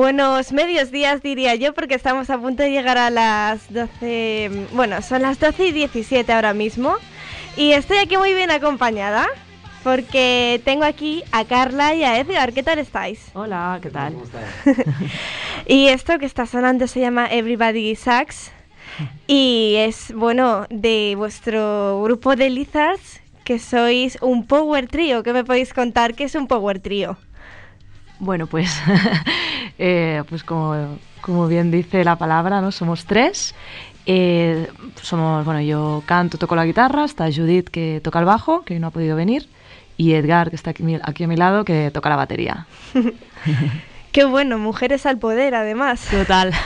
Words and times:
Buenos 0.00 0.52
medios 0.52 0.90
días, 0.90 1.20
diría 1.20 1.56
yo, 1.56 1.74
porque 1.74 1.94
estamos 1.94 2.30
a 2.30 2.38
punto 2.38 2.62
de 2.62 2.70
llegar 2.70 2.96
a 2.96 3.10
las 3.10 3.70
12. 3.70 4.48
mm, 4.50 4.74
Bueno, 4.74 5.02
son 5.02 5.20
las 5.20 5.38
12 5.38 5.66
y 5.66 5.72
17 5.72 6.32
ahora 6.32 6.54
mismo. 6.54 6.96
Y 7.54 7.72
estoy 7.72 7.98
aquí 7.98 8.16
muy 8.16 8.32
bien 8.32 8.50
acompañada, 8.50 9.26
porque 9.84 10.58
tengo 10.64 10.84
aquí 10.84 11.22
a 11.32 11.44
Carla 11.44 11.94
y 11.94 12.02
a 12.02 12.18
Edgar. 12.18 12.54
¿Qué 12.54 12.62
tal 12.62 12.78
estáis? 12.78 13.30
Hola, 13.34 13.78
¿qué 13.82 13.90
tal? 13.90 14.16
Y 15.66 15.88
esto 15.88 16.18
que 16.18 16.24
está 16.24 16.46
sonando 16.46 16.86
se 16.86 17.00
llama 17.00 17.26
Everybody 17.26 17.94
Sucks. 17.94 18.52
Y 19.26 19.74
es, 19.76 20.14
bueno, 20.14 20.66
de 20.70 21.12
vuestro 21.14 22.02
grupo 22.04 22.36
de 22.36 22.48
Lizards, 22.48 23.20
que 23.44 23.58
sois 23.58 24.16
un 24.22 24.46
power 24.46 24.86
trio. 24.86 25.22
¿Qué 25.22 25.34
me 25.34 25.44
podéis 25.44 25.74
contar 25.74 26.14
qué 26.14 26.24
es 26.24 26.34
un 26.36 26.46
power 26.46 26.78
trio? 26.80 27.18
Bueno, 28.20 28.46
pues, 28.46 28.80
eh, 29.78 30.22
pues 30.28 30.44
como, 30.44 30.98
como 31.20 31.48
bien 31.48 31.70
dice 31.70 32.04
la 32.04 32.16
palabra, 32.16 32.60
¿no? 32.60 32.70
Somos 32.70 33.04
tres. 33.06 33.54
Eh, 34.06 34.68
somos, 35.02 35.44
bueno, 35.44 35.60
yo 35.60 36.02
canto, 36.06 36.38
toco 36.38 36.54
la 36.56 36.64
guitarra, 36.64 37.04
está 37.04 37.26
Judith 37.32 37.68
que 37.68 38.00
toca 38.02 38.18
el 38.18 38.24
bajo, 38.24 38.62
que 38.64 38.74
hoy 38.74 38.80
no 38.80 38.86
ha 38.88 38.90
podido 38.90 39.16
venir, 39.16 39.48
y 39.96 40.12
Edgar, 40.14 40.50
que 40.50 40.56
está 40.56 40.70
aquí, 40.70 40.82
aquí 41.02 41.24
a 41.24 41.28
mi 41.28 41.36
lado, 41.36 41.64
que 41.64 41.90
toca 41.92 42.08
la 42.08 42.16
batería. 42.16 42.66
Qué 44.12 44.24
bueno, 44.24 44.58
mujeres 44.58 45.06
al 45.06 45.18
poder, 45.18 45.54
además. 45.54 46.04
Total. 46.10 46.52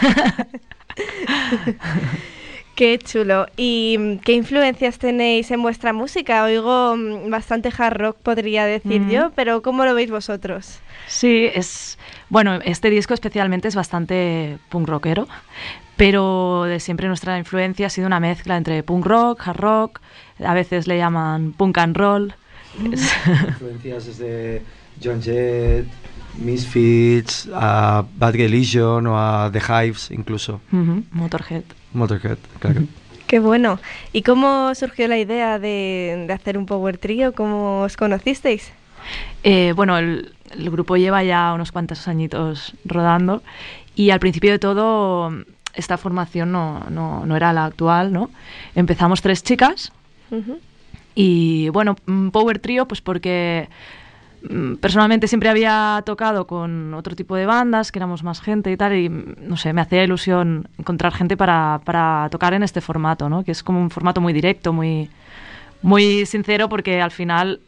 Qué 2.74 2.98
chulo. 2.98 3.46
¿Y 3.56 4.18
qué 4.24 4.32
influencias 4.32 4.98
tenéis 4.98 5.50
en 5.52 5.62
vuestra 5.62 5.92
música? 5.92 6.42
Oigo 6.44 6.96
mm, 6.96 7.30
bastante 7.30 7.70
hard 7.76 7.96
rock, 7.98 8.16
podría 8.22 8.64
decir 8.64 9.02
Mm. 9.02 9.10
yo, 9.10 9.30
pero 9.36 9.62
¿cómo 9.62 9.84
lo 9.84 9.94
veis 9.94 10.10
vosotros? 10.10 10.80
Sí, 11.08 11.48
es. 11.54 11.98
Bueno, 12.30 12.54
este 12.64 12.90
disco 12.90 13.14
especialmente 13.14 13.68
es 13.68 13.74
bastante 13.74 14.58
punk 14.70 14.88
rockero, 14.88 15.28
pero 15.96 16.64
de 16.64 16.80
siempre 16.80 17.06
nuestra 17.08 17.38
influencia 17.38 17.86
ha 17.86 17.90
sido 17.90 18.06
una 18.06 18.20
mezcla 18.20 18.56
entre 18.56 18.82
punk 18.82 19.06
rock, 19.06 19.46
hard 19.46 19.60
rock, 19.60 20.00
a 20.44 20.54
veces 20.54 20.86
le 20.86 20.96
llaman 20.98 21.52
punk 21.52 21.78
and 21.78 21.96
roll. 21.96 22.34
Es- 22.92 23.12
Influencias 23.48 24.06
desde 24.06 24.62
John 25.02 25.22
Jett, 25.22 25.86
Misfits, 26.38 27.48
a 27.54 28.04
Bad 28.16 28.34
Religion 28.34 29.06
o 29.06 29.18
a 29.18 29.50
The 29.52 29.60
Hives 29.60 30.10
incluso. 30.10 30.60
Motorhead. 31.12 31.62
Motorhead, 31.92 32.38
claro. 32.58 32.82
Qué 33.26 33.38
bueno. 33.38 33.78
¿Y 34.12 34.22
cómo 34.22 34.74
surgió 34.74 35.08
la 35.08 35.18
idea 35.18 35.58
de, 35.58 36.24
de 36.26 36.32
hacer 36.32 36.58
un 36.58 36.66
power 36.66 36.98
trio? 36.98 37.32
¿Cómo 37.32 37.82
os 37.82 37.96
conocisteis? 37.96 38.72
Eh, 39.42 39.72
bueno, 39.74 39.98
el, 39.98 40.32
el 40.58 40.70
grupo 40.70 40.96
lleva 40.96 41.22
ya 41.24 41.52
unos 41.54 41.72
cuantos 41.72 42.08
añitos 42.08 42.74
rodando 42.84 43.42
y 43.94 44.10
al 44.10 44.20
principio 44.20 44.50
de 44.50 44.58
todo 44.58 45.32
esta 45.74 45.98
formación 45.98 46.52
no, 46.52 46.84
no, 46.90 47.26
no 47.26 47.36
era 47.36 47.52
la 47.52 47.64
actual, 47.64 48.12
¿no? 48.12 48.30
Empezamos 48.74 49.22
tres 49.22 49.42
chicas 49.42 49.92
y 51.14 51.68
bueno, 51.68 51.96
power 52.32 52.58
trio 52.58 52.88
pues 52.88 53.00
porque 53.00 53.68
mm, 54.48 54.74
personalmente 54.76 55.28
siempre 55.28 55.48
había 55.48 56.02
tocado 56.04 56.46
con 56.46 56.92
otro 56.94 57.14
tipo 57.14 57.36
de 57.36 57.46
bandas, 57.46 57.92
que 57.92 57.98
éramos 58.00 58.24
más 58.24 58.40
gente 58.40 58.72
y 58.72 58.76
tal, 58.76 58.94
y 58.94 59.08
no 59.08 59.56
sé, 59.56 59.72
me 59.72 59.80
hacía 59.80 60.02
ilusión 60.02 60.68
encontrar 60.78 61.12
gente 61.12 61.36
para, 61.36 61.80
para 61.84 62.28
tocar 62.30 62.54
en 62.54 62.62
este 62.62 62.80
formato, 62.80 63.28
¿no? 63.28 63.44
Que 63.44 63.52
es 63.52 63.62
como 63.62 63.80
un 63.80 63.90
formato 63.90 64.20
muy 64.20 64.32
directo, 64.32 64.72
muy, 64.72 65.08
muy 65.82 66.26
sincero, 66.26 66.68
porque 66.68 67.00
al 67.00 67.12
final 67.12 67.60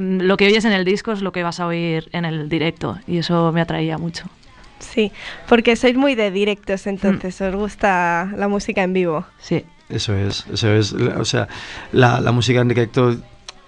lo 0.00 0.36
que 0.36 0.46
oyes 0.46 0.64
en 0.64 0.72
el 0.72 0.84
disco 0.84 1.12
es 1.12 1.20
lo 1.22 1.30
que 1.32 1.42
vas 1.42 1.60
a 1.60 1.66
oír 1.66 2.08
en 2.12 2.24
el 2.24 2.48
directo, 2.48 2.98
y 3.06 3.18
eso 3.18 3.52
me 3.52 3.60
atraía 3.60 3.98
mucho. 3.98 4.24
Sí, 4.78 5.12
porque 5.46 5.76
sois 5.76 5.94
muy 5.96 6.14
de 6.14 6.30
directos, 6.30 6.86
entonces 6.86 7.38
os 7.42 7.54
gusta 7.54 8.32
la 8.36 8.48
música 8.48 8.82
en 8.82 8.94
vivo. 8.94 9.26
Sí. 9.38 9.64
Eso 9.90 10.14
es, 10.16 10.46
eso 10.52 10.72
es. 10.72 10.92
O 10.94 11.24
sea, 11.24 11.48
la, 11.92 12.20
la 12.20 12.32
música 12.32 12.60
en 12.60 12.68
directo 12.68 13.14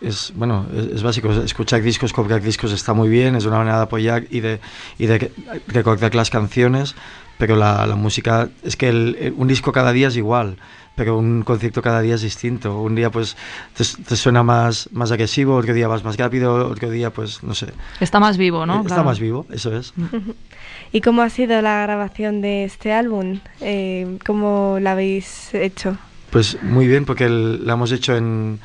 es, 0.00 0.32
bueno, 0.36 0.66
es, 0.74 0.86
es 0.96 1.02
básico. 1.02 1.30
Escuchar 1.32 1.82
discos, 1.82 2.12
comprar 2.12 2.40
discos 2.40 2.72
está 2.72 2.94
muy 2.94 3.08
bien, 3.10 3.36
es 3.36 3.44
una 3.44 3.58
manera 3.58 3.76
de 3.76 3.82
apoyar 3.82 4.24
y 4.30 4.40
de, 4.40 4.58
y 4.98 5.06
de 5.06 5.30
recordar 5.66 6.14
las 6.14 6.30
canciones, 6.30 6.94
pero 7.38 7.56
la, 7.56 7.86
la 7.86 7.96
música, 7.96 8.48
es 8.62 8.76
que 8.76 8.88
el- 8.88 9.34
un 9.36 9.48
disco 9.48 9.72
cada 9.72 9.92
día 9.92 10.08
es 10.08 10.16
igual, 10.16 10.56
pero 10.94 11.16
un 11.18 11.42
concierto 11.42 11.80
cada 11.82 12.00
día 12.02 12.14
es 12.16 12.22
distinto. 12.22 12.80
Un 12.80 12.94
día 12.94 13.10
pues 13.10 13.36
te, 13.76 13.84
te 14.04 14.16
suena 14.16 14.42
más, 14.42 14.88
más 14.92 15.10
agresivo, 15.10 15.56
otro 15.56 15.72
día 15.74 15.88
vas 15.88 16.04
más 16.04 16.16
rápido, 16.16 16.68
otro 16.68 16.90
día 16.90 17.10
pues, 17.10 17.42
no 17.42 17.54
sé. 17.54 17.68
Está 18.00 18.20
más 18.20 18.36
vivo, 18.36 18.66
¿no? 18.66 18.76
Está 18.76 18.88
Claro. 18.88 19.04
más 19.04 19.18
vivo, 19.20 19.46
eso 19.50 19.76
es. 19.76 19.94
¿Y 20.92 21.00
cómo 21.00 21.22
ha 21.22 21.30
sido 21.30 21.60
la 21.62 21.82
grabación 21.82 22.40
de 22.42 22.64
este 22.64 22.92
álbum? 22.92 23.38
Eh, 23.60 24.18
¿Cómo 24.26 24.78
la 24.80 24.92
habéis 24.92 25.54
hecho? 25.54 25.96
Pues 26.30 26.62
muy 26.62 26.86
bien, 26.86 27.04
porque 27.04 27.24
el- 27.24 27.66
la 27.66 27.74
hemos 27.74 27.92
hecho 27.92 28.16
en... 28.16 28.58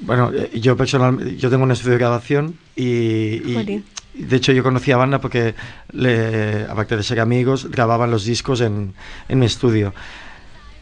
Bueno, 0.00 0.30
eh, 0.34 0.50
yo 0.60 0.76
personalmente, 0.76 1.36
yo 1.36 1.48
tengo 1.50 1.64
un 1.64 1.70
estudio 1.70 1.92
de 1.92 1.98
grabación 1.98 2.58
y, 2.76 2.84
y 2.84 3.84
de 4.14 4.36
hecho 4.36 4.52
yo 4.52 4.62
conocí 4.62 4.90
a 4.92 4.96
Banda 4.96 5.20
porque, 5.20 5.54
le, 5.92 6.64
aparte 6.68 6.96
de 6.96 7.02
ser 7.02 7.20
amigos, 7.20 7.70
grababan 7.70 8.10
los 8.10 8.24
discos 8.24 8.60
en, 8.60 8.94
en 9.28 9.38
mi 9.38 9.46
estudio. 9.46 9.94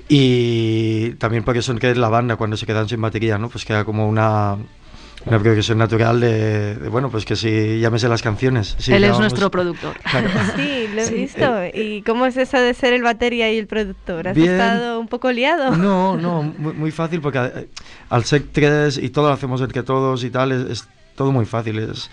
Y 0.09 1.11
también 1.15 1.45
porque 1.45 1.63
son 1.63 1.79
que 1.79 1.91
es 1.91 1.97
la 1.97 2.09
banda 2.09 2.37
cuando 2.37 2.57
se 2.57 2.67
quedan 2.67 2.89
sin 2.89 3.01
batería, 3.01 3.39
¿no? 3.39 3.49
Pues 3.49 3.65
queda 3.65 3.85
como 3.85 4.07
una, 4.09 4.57
una 5.27 5.39
progresión 5.39 5.79
natural 5.79 6.21
de, 6.21 6.75
de, 6.77 6.89
bueno, 6.89 7.09
pues 7.11 7.25
que 7.25 7.37
si 7.37 7.81
llámese 7.81 8.09
las 8.09 8.21
canciones. 8.23 8.75
si 8.79 8.93
Él 8.93 9.05
es 9.05 9.19
nuestro 9.19 9.51
productor. 9.51 9.97
Claro. 10.01 10.29
Sí, 10.57 10.89
lo 10.95 11.01
he 11.03 11.07
Sí, 11.07 11.15
visto. 11.15 11.55
¿Y 11.73 12.03
cómo 12.03 12.27
es 12.27 12.37
eso 12.37 12.59
de 12.59 12.75
ser 12.75 12.93
el 12.93 13.03
batería 13.03 13.51
y 13.53 13.59
el 13.59 13.67
productor? 13.67 14.29
¿Has 14.29 14.37
Bien. 14.37 14.51
estado 14.53 15.01
un 15.01 15.09
poco 15.09 15.31
liado? 15.33 15.77
No, 15.77 16.17
no, 16.17 16.43
muy, 16.59 16.73
muy 16.75 16.91
fácil 16.91 17.21
porque 17.21 17.39
eh, 17.39 17.69
al 18.11 18.25
ser 18.25 18.45
tres 18.53 18.99
y 18.99 19.09
todo 19.11 19.29
lo 19.29 19.35
hacemos 19.35 19.61
entre 19.63 19.83
todos 19.83 20.25
y 20.25 20.31
tal, 20.31 20.53
es, 20.53 20.71
es 20.71 20.89
todo 21.15 21.33
muy 21.33 21.47
fácil. 21.47 21.79
Es, 21.79 22.11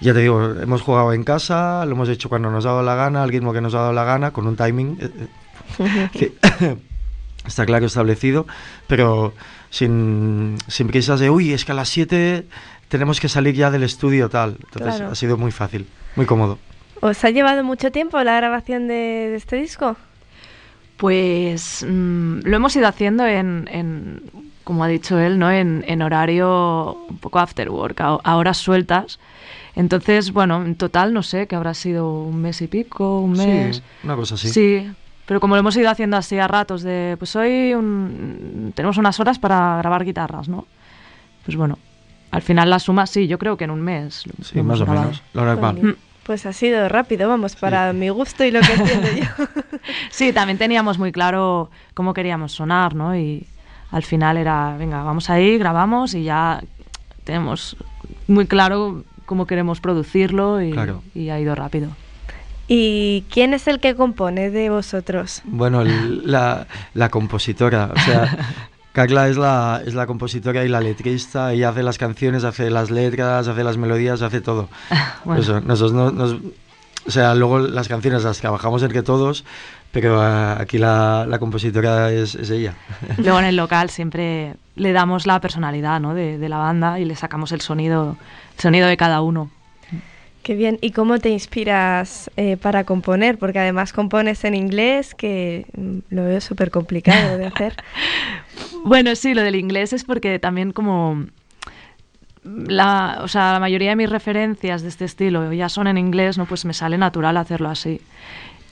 ya 0.00 0.14
te 0.14 0.20
digo, 0.20 0.42
hemos 0.62 0.80
jugado 0.82 1.12
en 1.12 1.24
casa, 1.24 1.84
lo 1.84 1.92
hemos 1.92 2.08
hecho 2.08 2.28
cuando 2.28 2.50
nos 2.50 2.64
ha 2.64 2.68
dado 2.70 2.82
la 2.82 2.94
gana, 2.94 3.22
al 3.24 3.28
ritmo 3.28 3.52
que 3.52 3.60
nos 3.60 3.74
ha 3.74 3.78
dado 3.80 3.92
la 3.92 4.04
gana, 4.04 4.30
con 4.30 4.46
un 4.46 4.56
timing 4.56 4.96
eh, 5.00 5.10
eh, 5.80 6.08
que 6.12 6.32
está 7.46 7.64
claro 7.66 7.86
establecido, 7.86 8.46
pero 8.86 9.32
sin, 9.70 10.56
sin 10.68 10.88
prisas 10.88 11.18
de, 11.20 11.30
uy, 11.30 11.52
es 11.52 11.64
que 11.64 11.72
a 11.72 11.74
las 11.74 11.88
7 11.88 12.46
tenemos 12.88 13.20
que 13.20 13.28
salir 13.28 13.54
ya 13.54 13.70
del 13.70 13.82
estudio 13.84 14.28
tal. 14.28 14.56
Entonces 14.64 14.96
Claro. 14.96 15.12
ha 15.12 15.14
sido 15.14 15.36
muy 15.36 15.50
fácil, 15.50 15.86
muy 16.16 16.26
cómodo. 16.26 16.58
¿Os 17.00 17.24
ha 17.24 17.30
llevado 17.30 17.64
mucho 17.64 17.90
tiempo 17.90 18.22
la 18.22 18.36
grabación 18.36 18.86
de, 18.86 18.94
de 19.30 19.36
este 19.36 19.56
disco? 19.56 19.96
Pues 20.96 21.84
mm, 21.88 22.40
lo 22.44 22.56
hemos 22.56 22.76
ido 22.76 22.86
haciendo 22.86 23.26
en, 23.26 23.68
en, 23.72 24.22
como 24.62 24.84
ha 24.84 24.88
dicho 24.88 25.18
él, 25.18 25.38
¿no? 25.38 25.50
En, 25.50 25.84
en 25.88 26.00
horario 26.02 27.06
un 27.08 27.18
poco 27.18 27.40
after 27.40 27.68
work, 27.70 28.00
a, 28.00 28.18
a 28.22 28.36
horas 28.36 28.58
sueltas. 28.58 29.18
Entonces, 29.74 30.32
bueno, 30.32 30.62
en 30.64 30.76
total 30.76 31.12
no 31.14 31.22
sé, 31.22 31.46
que 31.48 31.56
habrá 31.56 31.74
sido 31.74 32.22
un 32.22 32.40
mes 32.42 32.60
y 32.62 32.68
pico, 32.68 33.20
un 33.20 33.32
mes. 33.32 33.76
Sí, 33.76 33.82
una 34.04 34.14
cosa 34.16 34.34
así. 34.36 34.50
Sí, 34.50 34.88
pero 35.26 35.40
como 35.40 35.54
lo 35.54 35.60
hemos 35.60 35.76
ido 35.76 35.88
haciendo 35.90 36.16
así 36.16 36.38
a 36.38 36.48
ratos 36.48 36.82
de, 36.82 37.16
pues 37.18 37.34
hoy 37.36 37.74
un- 37.74 38.72
tenemos 38.74 38.96
unas 38.98 39.18
horas 39.20 39.38
para 39.38 39.76
grabar 39.78 40.04
guitarras, 40.04 40.48
¿no? 40.48 40.66
Pues 41.44 41.56
bueno, 41.56 41.78
al 42.30 42.42
final 42.42 42.70
la 42.70 42.78
suma 42.78 43.06
sí, 43.06 43.26
yo 43.28 43.38
creo 43.38 43.56
que 43.56 43.64
en 43.64 43.70
un 43.70 43.80
mes. 43.80 44.26
lo- 44.26 44.44
Sí, 44.44 44.56
lo 44.58 44.64
más 44.64 44.80
o 44.80 44.84
grabado. 44.84 45.06
menos. 45.08 45.22
Lo 45.34 45.44
normal. 45.44 45.76
Jolín. 45.76 45.96
Pues 46.24 46.46
ha 46.46 46.52
sido 46.52 46.88
rápido, 46.88 47.28
vamos, 47.28 47.56
para 47.56 47.92
mi 47.92 48.08
gusto 48.08 48.44
y 48.44 48.52
lo 48.52 48.60
que 48.60 48.72
entiendo 48.74 49.08
yo. 49.16 49.44
Sí, 50.10 50.32
también 50.32 50.56
teníamos 50.58 50.96
muy 50.98 51.10
claro 51.10 51.68
cómo 51.94 52.14
queríamos 52.14 52.52
sonar, 52.52 52.94
¿no? 52.94 53.16
Y 53.16 53.46
al 53.90 54.04
final 54.04 54.36
era, 54.36 54.76
venga, 54.78 55.02
vamos 55.02 55.28
ahí, 55.30 55.58
grabamos 55.58 56.14
y 56.14 56.22
ya 56.22 56.62
tenemos 57.24 57.76
muy 58.28 58.46
claro 58.46 59.02
cómo 59.26 59.46
queremos 59.46 59.80
producirlo 59.80 60.62
y, 60.62 60.70
Claro. 60.70 61.02
y 61.14 61.30
ha 61.30 61.40
ido 61.40 61.54
rápido. 61.56 61.88
¿Y 62.74 63.24
quién 63.30 63.52
es 63.52 63.68
el 63.68 63.80
que 63.80 63.94
compone 63.94 64.50
de 64.50 64.70
vosotros? 64.70 65.42
Bueno, 65.44 65.84
la, 65.84 66.66
la 66.94 67.08
compositora, 67.10 67.90
o 67.94 67.98
sea, 67.98 68.36
Carla 68.92 69.28
es 69.28 69.36
la, 69.36 69.82
es 69.86 69.94
la 69.94 70.06
compositora 70.06 70.64
y 70.64 70.68
la 70.68 70.80
letrista, 70.80 71.52
ella 71.52 71.68
hace 71.70 71.82
las 71.82 71.98
canciones, 71.98 72.44
hace 72.44 72.70
las 72.70 72.90
letras, 72.90 73.46
hace 73.48 73.62
las 73.64 73.76
melodías, 73.76 74.22
hace 74.22 74.40
todo. 74.40 74.68
Bueno. 75.24 75.42
Eso, 75.42 75.60
nosotros 75.60 75.92
no- 75.92 76.10
nos, 76.10 76.32
o 77.06 77.10
sea, 77.10 77.34
luego 77.34 77.58
las 77.58 77.88
canciones 77.88 78.24
las 78.24 78.38
trabajamos 78.38 78.82
entre 78.82 79.02
todos, 79.02 79.44
pero 79.92 80.22
eh, 80.26 80.56
aquí 80.58 80.78
la, 80.78 81.26
la 81.28 81.38
compositora 81.38 82.10
es, 82.10 82.34
es 82.34 82.48
ella. 82.50 82.74
Luego 83.18 83.38
en 83.40 83.44
el 83.44 83.56
local 83.56 83.90
siempre 83.90 84.54
le 84.76 84.92
damos 84.92 85.26
la 85.26 85.40
personalidad 85.40 86.00
¿no? 86.00 86.14
de, 86.14 86.38
de 86.38 86.48
la 86.48 86.56
banda 86.56 86.98
y 86.98 87.04
le 87.04 87.14
sacamos 87.16 87.52
el 87.52 87.60
sonido, 87.60 88.16
el 88.56 88.60
sonido 88.62 88.88
de 88.88 88.96
cada 88.96 89.20
uno. 89.20 89.50
Qué 90.42 90.56
bien. 90.56 90.78
¿Y 90.80 90.90
cómo 90.90 91.18
te 91.18 91.30
inspiras 91.30 92.30
eh, 92.36 92.56
para 92.56 92.84
componer? 92.84 93.38
Porque 93.38 93.60
además 93.60 93.92
compones 93.92 94.44
en 94.44 94.54
inglés, 94.54 95.14
que 95.14 95.66
mm, 95.76 96.14
lo 96.14 96.24
veo 96.24 96.40
súper 96.40 96.70
complicado 96.70 97.38
de 97.38 97.46
hacer. 97.46 97.76
Bueno, 98.84 99.14
sí, 99.14 99.32
lo 99.32 99.42
del 99.42 99.54
inglés 99.54 99.92
es 99.92 100.02
porque 100.02 100.40
también 100.40 100.72
como 100.72 101.26
la, 102.44 103.20
o 103.22 103.28
sea, 103.28 103.52
la 103.52 103.60
mayoría 103.60 103.90
de 103.90 103.96
mis 103.96 104.10
referencias 104.10 104.82
de 104.82 104.88
este 104.88 105.04
estilo 105.04 105.52
ya 105.52 105.68
son 105.68 105.86
en 105.86 105.98
inglés, 105.98 106.36
¿no? 106.36 106.46
Pues 106.46 106.64
me 106.64 106.74
sale 106.74 106.98
natural 106.98 107.36
hacerlo 107.36 107.68
así. 107.68 108.00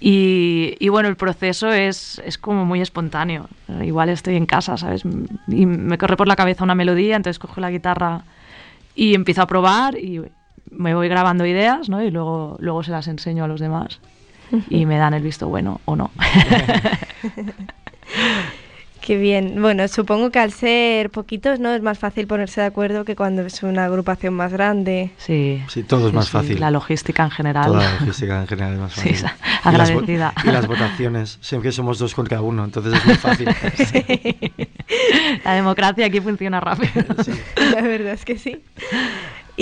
Y, 0.00 0.74
y, 0.80 0.88
bueno, 0.88 1.08
el 1.08 1.16
proceso 1.16 1.70
es, 1.70 2.20
es, 2.24 2.38
como 2.38 2.64
muy 2.64 2.80
espontáneo. 2.80 3.48
Igual 3.82 4.08
estoy 4.08 4.34
en 4.34 4.46
casa, 4.46 4.76
¿sabes? 4.76 5.04
Y 5.46 5.66
me 5.66 5.96
corre 5.96 6.16
por 6.16 6.26
la 6.26 6.36
cabeza 6.36 6.64
una 6.64 6.74
melodía, 6.74 7.14
entonces 7.14 7.38
cojo 7.38 7.60
la 7.60 7.70
guitarra 7.70 8.24
y 8.96 9.14
empiezo 9.14 9.42
a 9.42 9.46
probar 9.46 9.96
y 9.96 10.22
me 10.70 10.94
voy 10.94 11.08
grabando 11.08 11.46
ideas, 11.46 11.88
¿no? 11.88 12.02
Y 12.02 12.10
luego, 12.10 12.56
luego 12.60 12.82
se 12.82 12.90
las 12.90 13.08
enseño 13.08 13.44
a 13.44 13.48
los 13.48 13.60
demás 13.60 14.00
y 14.68 14.86
me 14.86 14.98
dan 14.98 15.14
el 15.14 15.22
visto 15.22 15.48
bueno 15.48 15.80
o 15.84 15.96
no. 15.96 16.10
Qué 19.00 19.16
bien. 19.16 19.60
Bueno, 19.62 19.88
supongo 19.88 20.30
que 20.30 20.38
al 20.38 20.52
ser 20.52 21.08
poquitos, 21.10 21.58
¿no? 21.58 21.72
Es 21.72 21.80
más 21.82 21.98
fácil 21.98 22.26
ponerse 22.26 22.60
de 22.60 22.66
acuerdo 22.66 23.04
que 23.06 23.16
cuando 23.16 23.42
es 23.42 23.62
una 23.62 23.86
agrupación 23.86 24.34
más 24.34 24.52
grande. 24.52 25.10
Sí. 25.16 25.62
Sí, 25.68 25.82
todo 25.82 26.08
es 26.08 26.14
más 26.14 26.26
sí, 26.26 26.32
fácil. 26.32 26.60
La 26.60 26.70
logística 26.70 27.24
en 27.24 27.30
general. 27.30 27.66
Toda 27.66 27.82
la 27.82 27.92
logística 27.92 28.40
en 28.42 28.46
general 28.46 28.74
es 28.74 28.78
más 28.78 28.92
Sí, 28.94 29.14
fácil. 29.14 29.30
agradecida. 29.64 30.04
Y 30.06 30.16
las, 30.18 30.44
y 30.44 30.48
las 30.52 30.66
votaciones. 30.66 31.38
Siempre 31.40 31.72
somos 31.72 31.98
dos 31.98 32.14
contra 32.14 32.42
uno, 32.42 32.62
entonces 32.62 32.92
es 32.92 33.06
muy 33.06 33.14
fácil. 33.14 33.48
La 35.44 35.54
democracia 35.54 36.06
aquí 36.06 36.20
funciona 36.20 36.60
rápido. 36.60 36.92
Sí. 37.24 37.32
La 37.74 37.80
verdad 37.80 38.12
es 38.12 38.24
que 38.24 38.38
sí. 38.38 38.62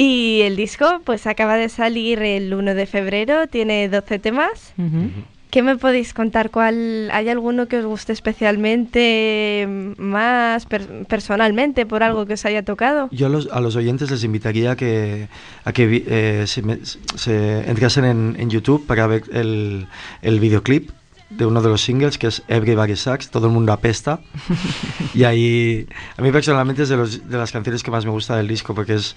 Y 0.00 0.42
el 0.42 0.54
disco, 0.54 1.00
pues 1.04 1.26
acaba 1.26 1.56
de 1.56 1.68
salir 1.68 2.22
el 2.22 2.54
1 2.54 2.74
de 2.74 2.86
febrero, 2.86 3.48
tiene 3.48 3.88
12 3.88 4.20
temas. 4.20 4.72
Ujú. 4.78 5.10
¿Qué 5.50 5.62
me 5.62 5.76
podéis 5.76 6.12
contar? 6.14 6.50
¿Cuál, 6.50 7.08
¿Hay 7.10 7.28
alguno 7.30 7.66
que 7.66 7.78
os 7.78 7.84
guste 7.86 8.12
especialmente 8.12 9.66
mm, 9.66 10.00
más 10.00 10.66
per- 10.66 11.06
personalmente 11.08 11.84
por 11.86 12.02
algo 12.02 12.26
que 12.26 12.34
os 12.34 12.44
haya 12.44 12.62
tocado? 12.62 13.08
Yo 13.10 13.26
a 13.26 13.30
los, 13.30 13.48
a 13.50 13.60
los 13.60 13.74
oyentes 13.74 14.10
les 14.10 14.22
invitaría 14.24 14.72
a 14.72 14.76
que, 14.76 15.28
a 15.64 15.72
que 15.72 16.04
eh, 16.06 16.44
se, 16.46 16.62
me- 16.62 16.78
se 16.84 17.68
entrasen 17.68 18.04
en, 18.04 18.36
en 18.38 18.50
YouTube 18.50 18.86
para 18.86 19.06
ver 19.06 19.22
el, 19.32 19.86
el 20.22 20.38
videoclip 20.38 20.90
de 21.30 21.44
uno 21.44 21.60
de 21.60 21.68
los 21.70 21.80
singles 21.82 22.18
que 22.18 22.26
es 22.28 22.42
Everybody 22.48 22.94
Sucks, 22.96 23.30
todo 23.30 23.46
el 23.48 23.52
mundo 23.52 23.72
apesta. 23.72 24.20
y 25.14 25.24
ahí, 25.24 25.86
a 26.16 26.22
mí 26.22 26.30
personalmente 26.30 26.82
es 26.84 26.88
de, 26.88 26.96
los, 26.98 27.28
de 27.28 27.36
las 27.38 27.52
canciones 27.52 27.82
que 27.82 27.90
más 27.90 28.04
me 28.04 28.10
gusta 28.10 28.36
del 28.36 28.46
disco 28.48 28.74
porque 28.74 28.94
es, 28.94 29.16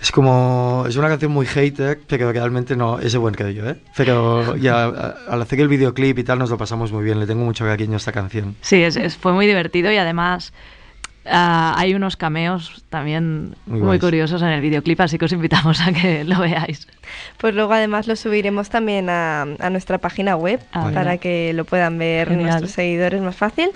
es 0.00 0.12
como, 0.12 0.84
es 0.88 0.96
una 0.96 1.08
canción 1.08 1.32
muy 1.32 1.46
hater, 1.46 1.98
pero 2.06 2.32
realmente 2.32 2.76
no, 2.76 2.98
es 3.00 3.12
de 3.12 3.18
buen 3.18 3.34
rollo, 3.34 3.68
¿eh? 3.70 3.76
Pero 3.96 4.56
ya 4.56 4.84
al 5.28 5.42
hacer 5.42 5.60
el 5.60 5.68
videoclip 5.68 6.18
y 6.18 6.24
tal 6.24 6.38
nos 6.38 6.50
lo 6.50 6.56
pasamos 6.58 6.92
muy 6.92 7.04
bien, 7.04 7.18
le 7.18 7.26
tengo 7.26 7.44
mucho 7.44 7.64
cariño 7.64 7.94
a 7.94 7.96
esta 7.96 8.12
canción. 8.12 8.54
Sí, 8.60 8.82
es, 8.82 8.96
es- 8.96 9.16
fue 9.16 9.32
muy 9.32 9.46
divertido 9.46 9.90
y 9.90 9.96
además 9.96 10.52
ah, 11.26 11.74
hay 11.76 11.94
unos 11.94 12.16
cameos 12.16 12.84
también 12.90 13.54
Muy 13.66 13.80
muy, 13.80 13.98
curiosos 13.98 14.40
en 14.42 14.48
el 14.48 14.60
videoclip, 14.60 15.00
así 15.00 15.18
que 15.18 15.24
os 15.26 15.32
invitamos 15.32 15.80
a 15.80 15.92
que 15.92 16.24
lo 16.24 16.38
veáis. 16.40 16.86
Pues 17.38 17.54
luego 17.54 17.72
además 17.72 18.06
lo 18.06 18.14
subiremos 18.16 18.70
también 18.70 19.10
a, 19.10 19.42
a 19.42 19.70
nuestra 19.70 19.98
página 19.98 20.36
web 20.36 20.60
Ah, 20.72 20.90
para 20.94 21.18
que 21.18 21.52
lo 21.54 21.64
puedan 21.64 21.98
ver 21.98 22.28
Genial. 22.28 22.46
nuestros 22.50 22.70
seguidores 22.70 23.20
más 23.20 23.36
fácil. 23.36 23.70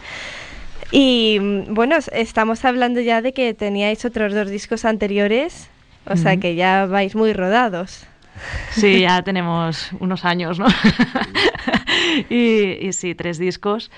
Y 0.92 1.38
mm, 1.40 1.74
bueno, 1.74 1.96
estamos 2.12 2.64
hablando 2.64 3.00
ya 3.00 3.22
de 3.22 3.32
que 3.32 3.54
teníais 3.54 4.04
otros 4.04 4.34
dos 4.34 4.48
discos 4.50 4.84
anteriores, 4.84 5.69
o 6.06 6.16
sea 6.16 6.32
Ujú. 6.32 6.40
que 6.40 6.54
ya 6.54 6.87
vais 6.87 7.14
muy 7.14 7.32
rodados. 7.32 8.06
Sí, 8.70 9.00
ya 9.00 9.22
tenemos 9.22 9.90
unos 10.00 10.25
años, 10.25 10.58
¿no? 10.58 10.66
y, 12.31 12.78
y 12.81 12.93
sí, 12.93 13.14
tres 13.14 13.38
discos. 13.38 13.90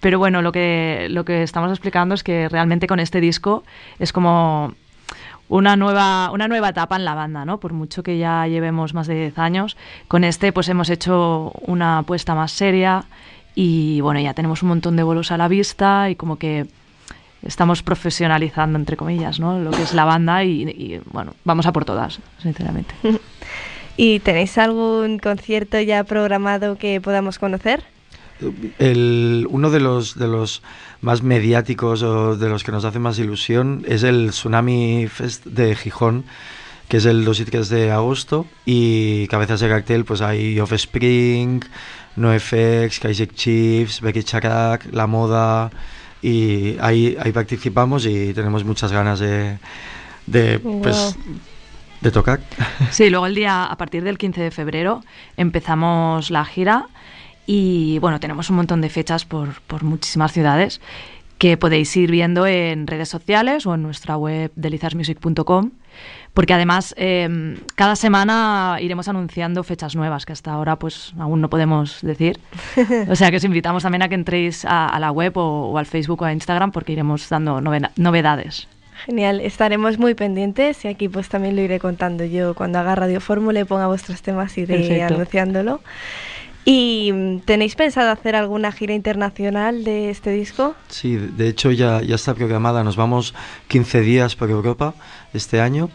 Pero 0.00 0.18
bueno, 0.18 0.42
lo 0.42 0.52
que, 0.52 1.06
lo 1.10 1.24
que 1.24 1.42
estamos 1.42 1.70
explicando 1.70 2.14
es 2.14 2.22
que 2.22 2.48
realmente 2.48 2.86
con 2.86 3.00
este 3.00 3.20
disco 3.20 3.64
es 3.98 4.12
como 4.12 4.74
una 5.48 5.76
nueva, 5.76 6.30
una 6.32 6.48
nueva 6.48 6.70
etapa 6.70 6.96
en 6.96 7.04
la 7.04 7.14
banda, 7.14 7.44
¿no? 7.44 7.58
Por 7.58 7.72
mucho 7.72 8.02
que 8.02 8.18
ya 8.18 8.46
llevemos 8.46 8.92
más 8.94 9.06
de 9.06 9.14
10 9.14 9.38
años, 9.38 9.76
con 10.08 10.24
este 10.24 10.52
pues 10.52 10.68
hemos 10.68 10.90
hecho 10.90 11.52
una 11.62 11.98
apuesta 11.98 12.34
más 12.34 12.52
seria 12.52 13.04
y 13.54 14.00
bueno, 14.00 14.20
ya 14.20 14.34
tenemos 14.34 14.62
un 14.62 14.68
montón 14.70 14.96
de 14.96 15.02
bolos 15.02 15.30
a 15.30 15.38
la 15.38 15.48
vista 15.48 16.10
y 16.10 16.16
como 16.16 16.36
que 16.36 16.66
estamos 17.46 17.82
profesionalizando, 17.82 18.78
entre 18.78 18.96
comillas, 18.96 19.40
¿no? 19.40 19.58
Lo 19.58 19.70
que 19.70 19.82
es 19.82 19.94
la 19.94 20.04
banda 20.04 20.44
y, 20.44 20.62
y, 20.62 21.00
bueno, 21.12 21.34
vamos 21.44 21.66
a 21.66 21.72
por 21.72 21.84
todas, 21.84 22.20
sinceramente. 22.42 22.94
¿Y 23.96 24.20
tenéis 24.20 24.58
algún 24.58 25.18
concierto 25.18 25.80
ya 25.80 26.04
programado 26.04 26.76
que 26.76 27.00
podamos 27.00 27.38
conocer? 27.38 27.82
El, 28.78 29.46
uno 29.48 29.70
de 29.70 29.80
los, 29.80 30.18
de 30.18 30.28
los 30.28 30.62
más 31.00 31.22
mediáticos 31.22 32.02
o 32.02 32.36
de 32.36 32.48
los 32.50 32.64
que 32.64 32.72
nos 32.72 32.84
hace 32.84 32.98
más 32.98 33.18
ilusión 33.18 33.84
es 33.88 34.02
el 34.02 34.30
Tsunami 34.30 35.06
Fest 35.08 35.46
de 35.46 35.74
Gijón, 35.74 36.24
que 36.88 36.98
es 36.98 37.06
el 37.06 37.24
2 37.24 37.40
y 37.40 37.44
3 37.46 37.68
de 37.70 37.90
agosto. 37.92 38.46
Y 38.66 39.26
cabezas 39.28 39.60
de 39.60 39.68
cartel, 39.68 40.04
pues 40.04 40.20
hay 40.20 40.60
Offspring, 40.60 41.64
NoFX, 42.16 43.00
Kaiser 43.00 43.28
Chiefs, 43.32 44.02
Becky 44.02 44.22
Chakrak, 44.22 44.92
La 44.92 45.06
Moda. 45.06 45.70
Y 46.22 46.76
ahí, 46.80 47.16
ahí 47.20 47.32
participamos 47.32 48.06
y 48.06 48.32
tenemos 48.32 48.64
muchas 48.64 48.90
ganas 48.92 49.20
de, 49.20 49.58
de, 50.26 50.58
pues, 50.58 51.16
de 52.00 52.10
tocar. 52.10 52.40
Sí, 52.90 53.10
luego 53.10 53.26
el 53.26 53.34
día, 53.34 53.64
a 53.64 53.76
partir 53.76 54.02
del 54.02 54.18
15 54.18 54.40
de 54.40 54.50
febrero, 54.50 55.02
empezamos 55.36 56.30
la 56.30 56.44
gira 56.44 56.86
y 57.46 57.98
bueno, 58.00 58.18
tenemos 58.18 58.50
un 58.50 58.56
montón 58.56 58.80
de 58.80 58.88
fechas 58.88 59.24
por, 59.24 59.60
por 59.62 59.84
muchísimas 59.84 60.32
ciudades 60.32 60.80
que 61.38 61.56
podéis 61.56 61.96
ir 61.96 62.10
viendo 62.10 62.46
en 62.46 62.86
redes 62.86 63.08
sociales 63.08 63.66
o 63.66 63.74
en 63.74 63.82
nuestra 63.82 64.16
web 64.16 64.50
delizasmusic.com 64.56 65.70
porque 66.34 66.52
además 66.52 66.94
eh, 66.98 67.56
cada 67.76 67.96
semana 67.96 68.76
iremos 68.80 69.08
anunciando 69.08 69.64
fechas 69.64 69.96
nuevas 69.96 70.26
que 70.26 70.34
hasta 70.34 70.52
ahora 70.52 70.76
pues 70.76 71.14
aún 71.18 71.40
no 71.40 71.48
podemos 71.48 72.00
decir. 72.02 72.38
O 73.08 73.16
sea 73.16 73.30
que 73.30 73.38
os 73.38 73.44
invitamos 73.44 73.82
también 73.82 74.02
a 74.02 74.08
que 74.08 74.14
entréis 74.14 74.64
a, 74.64 74.86
a 74.86 75.00
la 75.00 75.10
web 75.12 75.36
o, 75.38 75.70
o 75.70 75.78
al 75.78 75.86
Facebook 75.86 76.20
o 76.20 76.24
a 76.26 76.32
Instagram 76.32 76.72
porque 76.72 76.92
iremos 76.92 77.28
dando 77.30 77.60
novedades. 77.60 78.68
Genial, 79.04 79.40
estaremos 79.40 79.98
muy 79.98 80.14
pendientes 80.14 80.84
y 80.84 80.88
aquí 80.88 81.08
pues 81.08 81.28
también 81.28 81.54
lo 81.56 81.62
iré 81.62 81.78
contando 81.78 82.24
yo 82.24 82.54
cuando 82.54 82.78
haga 82.78 82.94
Radio 82.94 83.20
Fórmula 83.20 83.60
y 83.60 83.64
ponga 83.64 83.86
vuestros 83.86 84.22
temas 84.22 84.56
iré 84.58 84.76
Perfecto. 84.78 85.14
anunciándolo. 85.14 85.80
¿Y 86.68 87.38
tenéis 87.44 87.76
pensado 87.76 88.10
hacer 88.10 88.34
alguna 88.34 88.72
gira 88.72 88.92
internacional 88.92 89.84
de 89.84 90.10
este 90.10 90.32
disco? 90.32 90.74
Sí, 90.88 91.14
de 91.16 91.46
hecho 91.48 91.70
ya, 91.70 92.02
ya 92.02 92.16
está 92.16 92.34
programada. 92.34 92.82
Nos 92.82 92.96
vamos 92.96 93.34
15 93.68 94.00
días 94.00 94.34
por 94.34 94.50
Europa 94.50 94.92
este 95.32 95.60
año. 95.60 95.90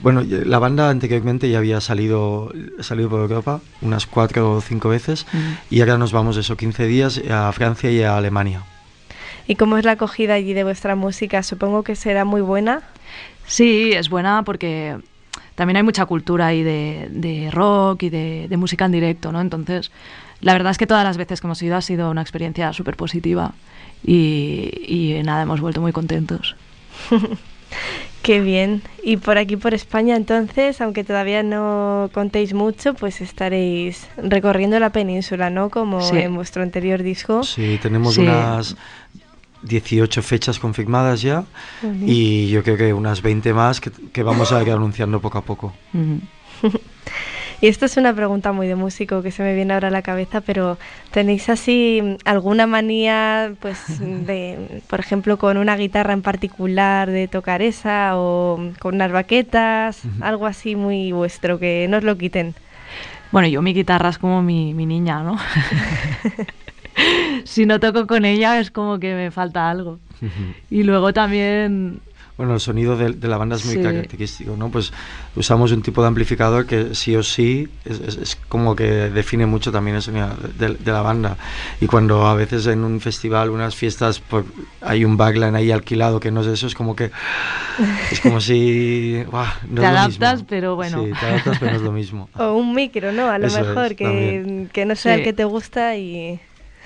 Bueno, 0.00 0.22
y- 0.22 0.28
la 0.46 0.58
banda 0.58 0.88
anteriormente 0.88 1.50
ya 1.50 1.58
había 1.58 1.82
salido, 1.82 2.50
salido 2.80 3.10
por 3.10 3.20
Europa 3.20 3.60
unas 3.82 4.06
cuatro 4.06 4.52
o 4.54 4.60
cinco 4.62 4.88
veces 4.88 5.26
y 5.68 5.80
ahora 5.80 5.98
nos 5.98 6.12
vamos 6.12 6.38
eso 6.38 6.56
15 6.56 6.86
días 6.86 7.20
a 7.30 7.52
Francia 7.52 7.90
y 7.90 8.02
a 8.02 8.16
Alemania. 8.16 8.62
¿Y 9.46 9.56
cómo 9.56 9.76
es 9.76 9.84
la 9.84 9.92
acogida 9.92 10.34
allí 10.34 10.54
de 10.54 10.64
vuestra 10.64 10.96
música? 10.96 11.42
Supongo 11.42 11.82
que 11.82 11.96
será 11.96 12.24
muy 12.24 12.40
buena. 12.40 12.80
Sí, 13.46 13.92
es 13.92 14.08
buena 14.08 14.42
porque 14.42 14.96
también 15.58 15.76
hay 15.78 15.82
mucha 15.82 16.06
cultura 16.06 16.46
ahí 16.46 16.62
de, 16.62 17.08
de 17.10 17.50
rock 17.50 18.04
y 18.04 18.10
de, 18.10 18.46
de 18.48 18.56
música 18.56 18.84
en 18.84 18.92
directo, 18.92 19.32
¿no? 19.32 19.40
Entonces, 19.40 19.90
la 20.40 20.52
verdad 20.52 20.70
es 20.70 20.78
que 20.78 20.86
todas 20.86 21.02
las 21.02 21.16
veces 21.16 21.40
que 21.40 21.48
hemos 21.48 21.60
ido 21.60 21.74
ha 21.74 21.82
sido 21.82 22.12
una 22.12 22.22
experiencia 22.22 22.72
súper 22.72 22.94
positiva 22.96 23.54
y, 24.06 24.70
y 24.86 25.20
nada, 25.24 25.42
hemos 25.42 25.60
vuelto 25.60 25.80
muy 25.80 25.90
contentos. 25.90 26.54
Qué 28.22 28.40
bien. 28.40 28.82
Y 29.02 29.16
por 29.16 29.38
aquí, 29.38 29.56
por 29.56 29.74
España, 29.74 30.14
entonces, 30.16 30.80
aunque 30.80 31.02
todavía 31.02 31.42
no 31.42 32.10
contéis 32.12 32.52
mucho, 32.54 32.94
pues 32.94 33.20
estaréis 33.20 34.06
recorriendo 34.16 34.78
la 34.78 34.90
península, 34.90 35.50
¿no? 35.50 35.70
Como 35.70 36.00
Sí. 36.02 36.18
en 36.18 36.34
vuestro 36.34 36.62
anterior 36.62 37.02
disco. 37.02 37.42
Sí, 37.42 37.78
tenemos 37.82 38.14
Sí. 38.14 38.20
unas 38.22 38.76
18 39.62 40.22
fechas 40.22 40.58
confirmadas 40.58 41.22
ya 41.22 41.44
y 42.06 42.48
yo 42.48 42.62
creo 42.62 42.76
que 42.76 42.92
unas 42.92 43.22
20 43.22 43.52
más 43.54 43.80
que, 43.80 43.90
que 43.90 44.22
vamos 44.22 44.52
a 44.52 44.62
ir 44.62 44.70
anunciando 44.70 45.20
poco 45.20 45.38
a 45.38 45.42
poco. 45.42 45.74
Y 47.60 47.66
esto 47.66 47.86
es 47.86 47.96
una 47.96 48.14
pregunta 48.14 48.52
muy 48.52 48.68
de 48.68 48.76
músico 48.76 49.20
que 49.20 49.32
se 49.32 49.42
me 49.42 49.52
viene 49.52 49.74
ahora 49.74 49.88
a 49.88 49.90
la 49.90 50.02
cabeza, 50.02 50.40
pero 50.40 50.78
¿tenéis 51.10 51.48
así 51.48 52.00
mm, 52.02 52.16
alguna 52.24 52.68
manía, 52.68 53.52
pues, 53.60 53.80
de, 54.00 54.82
por 54.88 55.00
ejemplo, 55.00 55.38
con 55.38 55.56
una 55.56 55.76
guitarra 55.76 56.12
en 56.12 56.22
particular 56.22 57.10
de 57.10 57.26
tocar 57.26 57.60
esa 57.60 58.12
o 58.14 58.60
con 58.78 58.94
unas 58.94 59.10
baquetas, 59.10 60.02
algo 60.20 60.46
así 60.46 60.76
muy 60.76 61.10
vuestro 61.10 61.58
que 61.58 61.86
no 61.88 61.96
os 61.96 62.04
lo 62.04 62.16
quiten? 62.16 62.54
Bueno, 63.32 63.48
yo 63.48 63.60
mi 63.60 63.74
guitarra 63.74 64.08
es 64.10 64.18
como 64.18 64.40
mi, 64.40 64.72
mi 64.72 64.86
niña, 64.86 65.22
¿no? 65.22 65.36
si 67.44 67.66
no 67.66 67.80
toco 67.80 68.06
con 68.06 68.24
ella 68.24 68.58
es 68.60 68.70
como 68.70 68.98
que 68.98 69.14
me 69.14 69.30
falta 69.30 69.68
algo. 69.70 69.98
Y 70.70 70.82
luego 70.82 71.12
también 71.12 72.00
bueno, 72.36 72.54
el 72.54 72.60
sonido 72.60 72.96
de, 72.96 73.10
de 73.14 73.26
la 73.26 73.36
banda 73.36 73.56
es 73.56 73.64
muy 73.64 73.74
Sí. 73.74 73.82
característico, 73.82 74.54
¿no? 74.56 74.70
Pues 74.70 74.92
usamos 75.34 75.72
un 75.72 75.82
tipo 75.82 76.02
de 76.02 76.06
amplificador 76.08 76.66
que 76.66 76.94
sí 76.94 77.16
o 77.16 77.24
sí 77.24 77.68
es, 77.84 77.98
es- 77.98 78.16
es 78.16 78.36
como 78.48 78.76
que 78.76 78.84
define 79.10 79.44
mucho 79.46 79.72
también 79.72 79.96
el 79.96 80.02
sonido 80.02 80.28
de, 80.56 80.74
de 80.74 80.92
la 80.92 81.02
banda. 81.02 81.36
Y 81.80 81.86
cuando 81.88 82.28
a 82.28 82.34
veces 82.34 82.64
en 82.68 82.84
un 82.84 83.00
festival, 83.00 83.50
unas 83.50 83.74
fiestas, 83.74 84.20
pues, 84.20 84.44
hay 84.80 85.04
un 85.04 85.16
backline 85.16 85.56
ahí 85.56 85.72
alquilado 85.72 86.20
que 86.20 86.30
no 86.30 86.42
es 86.42 86.46
eso, 86.46 86.68
es 86.68 86.76
como 86.76 86.94
que 86.94 87.10
es 88.12 88.20
como 88.20 88.40
si 88.40 89.24
¡buah! 89.32 89.54
no 89.68 89.80
Te 89.80 89.86
es 89.86 89.92
lo 89.92 89.98
adaptas, 89.98 90.34
mismo. 90.34 90.46
pero 90.48 90.76
bueno. 90.76 91.04
Sí, 91.06 91.10
te 91.18 91.26
adaptas, 91.26 91.58
pero 91.58 91.70
no 91.72 91.76
es 91.78 91.82
lo 91.82 91.90
mismo. 91.92 92.28
O 92.38 92.52
un 92.52 92.72
micro, 92.72 93.10
¿no? 93.10 93.28
A 93.28 93.38
lo 93.38 93.48
Eso 93.48 93.58
es, 93.62 93.66
mejor, 93.66 93.96
que, 93.96 94.04
también. 94.04 94.70
que 94.72 94.84
no 94.86 94.94
sea 94.94 95.14
el 95.14 95.20
Sí. 95.20 95.24
que 95.24 95.32
te 95.32 95.42
gusta 95.44 95.96
y... 95.96 96.38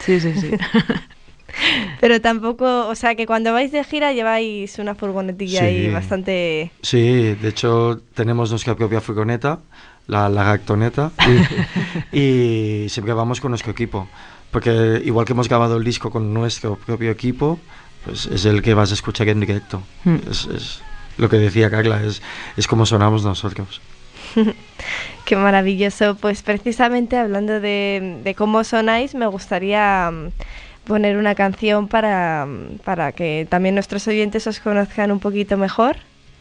Sí, 0.05 0.21
sí, 0.21 0.33
sí. 0.35 0.51
Pero 2.01 2.21
tampoco, 2.21 2.89
o 2.89 2.95
sea, 2.95 3.15
que 3.15 3.27
cuando 3.27 3.53
vais 3.53 3.71
de 3.73 3.85
gira 3.85 4.13
lleváis 4.13 4.79
una 4.79 4.95
furgonetilla 4.95 5.61
Sí. 5.61 5.65
ahí 5.67 5.91
bastante... 5.91 6.71
Sí, 6.83 7.35
de 7.35 7.49
hecho 7.49 8.01
tenemos 8.15 8.51
nuestra 8.51 8.75
propia 8.75 9.01
furgoneta, 9.01 9.61
la, 10.07 10.29
la 10.29 10.45
Gactoneta, 10.45 11.13
y, 12.13 12.19
y 12.85 12.89
siempre 12.89 13.13
vamos 13.15 13.41
con 13.41 13.51
nuestro 13.51 13.71
equipo. 13.73 14.09
Porque 14.51 15.03
igual 15.05 15.25
que 15.27 15.33
hemos 15.33 15.49
grabado 15.49 15.77
el 15.77 15.85
disco 15.85 16.11
con 16.11 16.33
nuestro 16.35 16.77
propio 16.77 17.11
equipo, 17.11 17.59
pues 18.05 18.27
es 18.27 18.45
el 18.45 18.63
que 18.63 18.75
vas 18.75 18.91
a 18.91 18.95
escuchar 18.95 19.29
en 19.29 19.41
directo. 19.41 19.83
Es, 20.31 20.47
es 20.47 20.83
lo 21.19 21.29
que 21.29 21.37
decía 21.37 21.71
Carla, 21.71 22.03
es, 22.03 22.23
es 22.57 22.67
como 22.67 22.85
sonamos 22.87 23.25
nosotros. 23.25 23.81
Qué 25.25 25.37
maravilloso. 25.37 26.17
Pues 26.17 26.43
precisamente 26.43 27.17
hablando 27.17 27.61
de, 27.61 28.21
de 28.23 28.35
cómo 28.35 28.65
sonáis, 28.65 29.15
me 29.15 29.27
gustaría 29.27 30.11
mm, 30.11 30.29
poner 30.85 31.17
una 31.17 31.35
canción 31.35 31.89
para, 31.89 32.47
mm, 32.47 32.79
para 32.85 33.13
que 33.13 33.47
también 33.49 33.75
nuestros 33.75 34.07
oyentes 34.09 34.47
os 34.47 34.61
conozcan 34.61 35.13
un 35.13 35.21
poquito 35.21 35.57
mejor. 35.57 35.97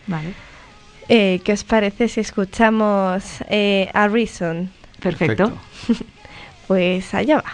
Vale. 0.08 0.34
Eh, 1.10 1.42
¿Qué 1.44 1.54
os 1.54 1.64
parece 1.64 2.08
si 2.08 2.22
escuchamos 2.22 3.44
eh, 3.50 3.90
A 3.94 4.08
Reason? 4.08 4.70
Perfecto. 5.00 5.52
Pues 6.68 7.14
allá 7.14 7.36
va. 7.38 7.52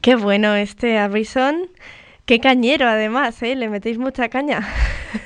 Qué 0.00 0.14
bueno 0.16 0.54
este 0.54 0.98
A 0.98 1.08
Reason. 1.08 1.68
Qué 2.26 2.40
cañero 2.40 2.88
además, 2.88 3.42
¿eh? 3.42 3.56
Le 3.56 3.68
metéis 3.68 3.98
mucha 3.98 4.28
caña. 4.28 4.60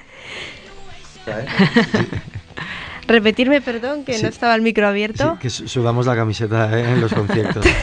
Repetirme, 3.07 3.61
perdón, 3.61 4.05
que 4.05 4.13
Sí. 4.15 4.23
no 4.23 4.29
estaba 4.29 4.55
el 4.55 4.61
micro 4.61 4.87
abierto. 4.87 5.33
Sí, 5.33 5.39
que 5.41 5.49
su- 5.49 5.67
sudamos 5.67 6.05
la 6.05 6.15
camiseta 6.15 6.77
¿eh? 6.79 6.93
en 6.93 7.01
los 7.01 7.13
conciertos. 7.13 7.65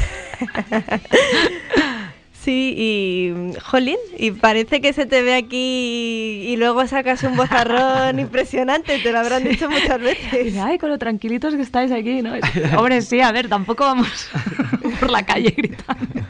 Sí, 2.49 2.73
y 2.79 3.35
jolín, 3.61 3.99
y 4.17 4.31
parece 4.31 4.81
que 4.81 4.95
se 4.95 5.05
te 5.05 5.21
ve 5.21 5.35
aquí 5.35 6.47
y, 6.47 6.57
luego 6.57 6.87
sacas 6.87 7.23
un 7.25 7.37
bozarrón 7.37 8.19
impresionante, 8.21 8.99
te 9.01 9.13
lo 9.13 9.19
habrán 9.19 9.45
dicho 9.45 9.69
muchas 9.69 10.01
veces. 10.01 10.57
Ay, 10.57 10.79
con 10.79 10.89
lo 10.89 10.97
tranquilitos 10.97 11.55
que 11.57 11.61
estáis 11.61 11.93
aquí, 11.93 12.23
¿no? 12.23 12.33
Hombre, 12.79 13.03
sí, 13.03 13.21
a 13.21 13.33
ver, 13.33 13.51
tampoco 13.51 13.85
vamos 13.85 14.31
por 14.99 15.11
la 15.11 15.27
calle 15.27 15.53
gritando. 15.55 16.23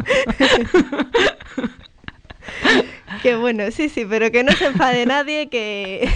Qué 3.22 3.36
bueno, 3.36 3.70
sí, 3.70 3.88
sí, 3.88 4.04
pero 4.04 4.32
que 4.32 4.42
no 4.42 4.50
se 4.50 4.66
enfade 4.66 5.06
nadie, 5.06 5.48
que... 5.48 6.10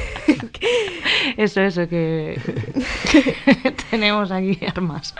Eso, 1.37 1.61
eso, 1.61 1.89
que 1.89 2.41
tenemos 3.91 4.33
aquí 4.33 4.59
armas. 4.67 5.15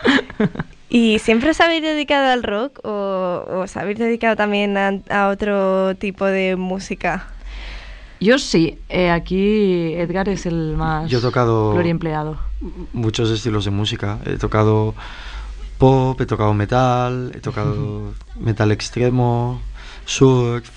¿Y 0.95 1.19
siempre 1.21 1.49
os 1.51 1.61
habéis 1.63 1.83
dedicado 1.83 2.29
al 2.31 2.43
rock 2.43 2.81
o 2.85 3.63
os 3.65 3.77
habéis 3.79 3.99
dedicado 3.99 4.37
también 4.37 4.77
a, 4.77 4.93
a 5.09 5.29
otro 5.29 5.95
tipo 5.97 6.27
de 6.27 6.57
música? 6.57 7.29
Yo 8.21 8.39
sí, 8.39 8.79
eh, 8.91 9.11
aquí 9.11 9.95
Edgar 9.95 10.29
es 10.29 10.45
el 10.45 10.77
más 10.77 11.11
Yo 11.11 11.19
he 11.19 11.23
tocado- 11.23 11.73
pluriempleado. 11.73 12.37
muchos 12.93 13.31
estilos 13.31 13.65
de 13.65 13.71
música. 13.71 14.19
He 14.27 14.37
tocado 14.37 14.95
pop, 15.79 16.21
he 16.21 16.27
tocado 16.27 16.53
metal, 16.53 17.33
he 17.35 17.41
tocado 17.41 18.13
metal 18.39 18.71
extremo, 18.71 19.63
surf, 20.05 20.69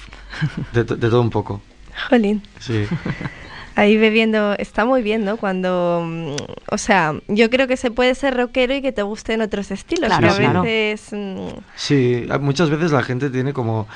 de, 0.71 0.85
to- 0.85 0.95
de 0.95 1.09
todo 1.09 1.21
un 1.21 1.29
poco. 1.29 1.61
Jolín. 2.09 2.41
Sí, 2.59 2.85
Ahí 3.75 3.97
bebiendo, 3.97 4.53
está 4.57 4.85
muy 4.85 5.01
bien, 5.03 5.25
¿no? 5.25 5.35
Cuando, 5.37 6.01
mm, 6.05 6.35
o 6.71 6.77
sea, 6.77 7.13
yo 7.27 7.49
creo 7.49 7.67
que 7.67 7.75
se 7.77 7.91
puede 7.91 8.15
ser 8.15 8.35
rockero 8.37 8.73
y 8.73 8.81
que 8.81 8.91
te 8.93 9.01
gusten 9.03 9.41
otros 9.41 9.69
estilos. 9.71 10.07
Claro, 10.07 10.27
que 10.27 10.33
a 10.33 10.37
claro. 10.37 10.61
veces, 10.61 11.09
mm, 11.11 11.47
sí. 11.75 12.25
a- 12.29 12.37
Muchas 12.37 12.69
veces 12.69 12.91
la 12.91 13.03
gente 13.03 13.29
tiene 13.29 13.51
como 13.53 13.87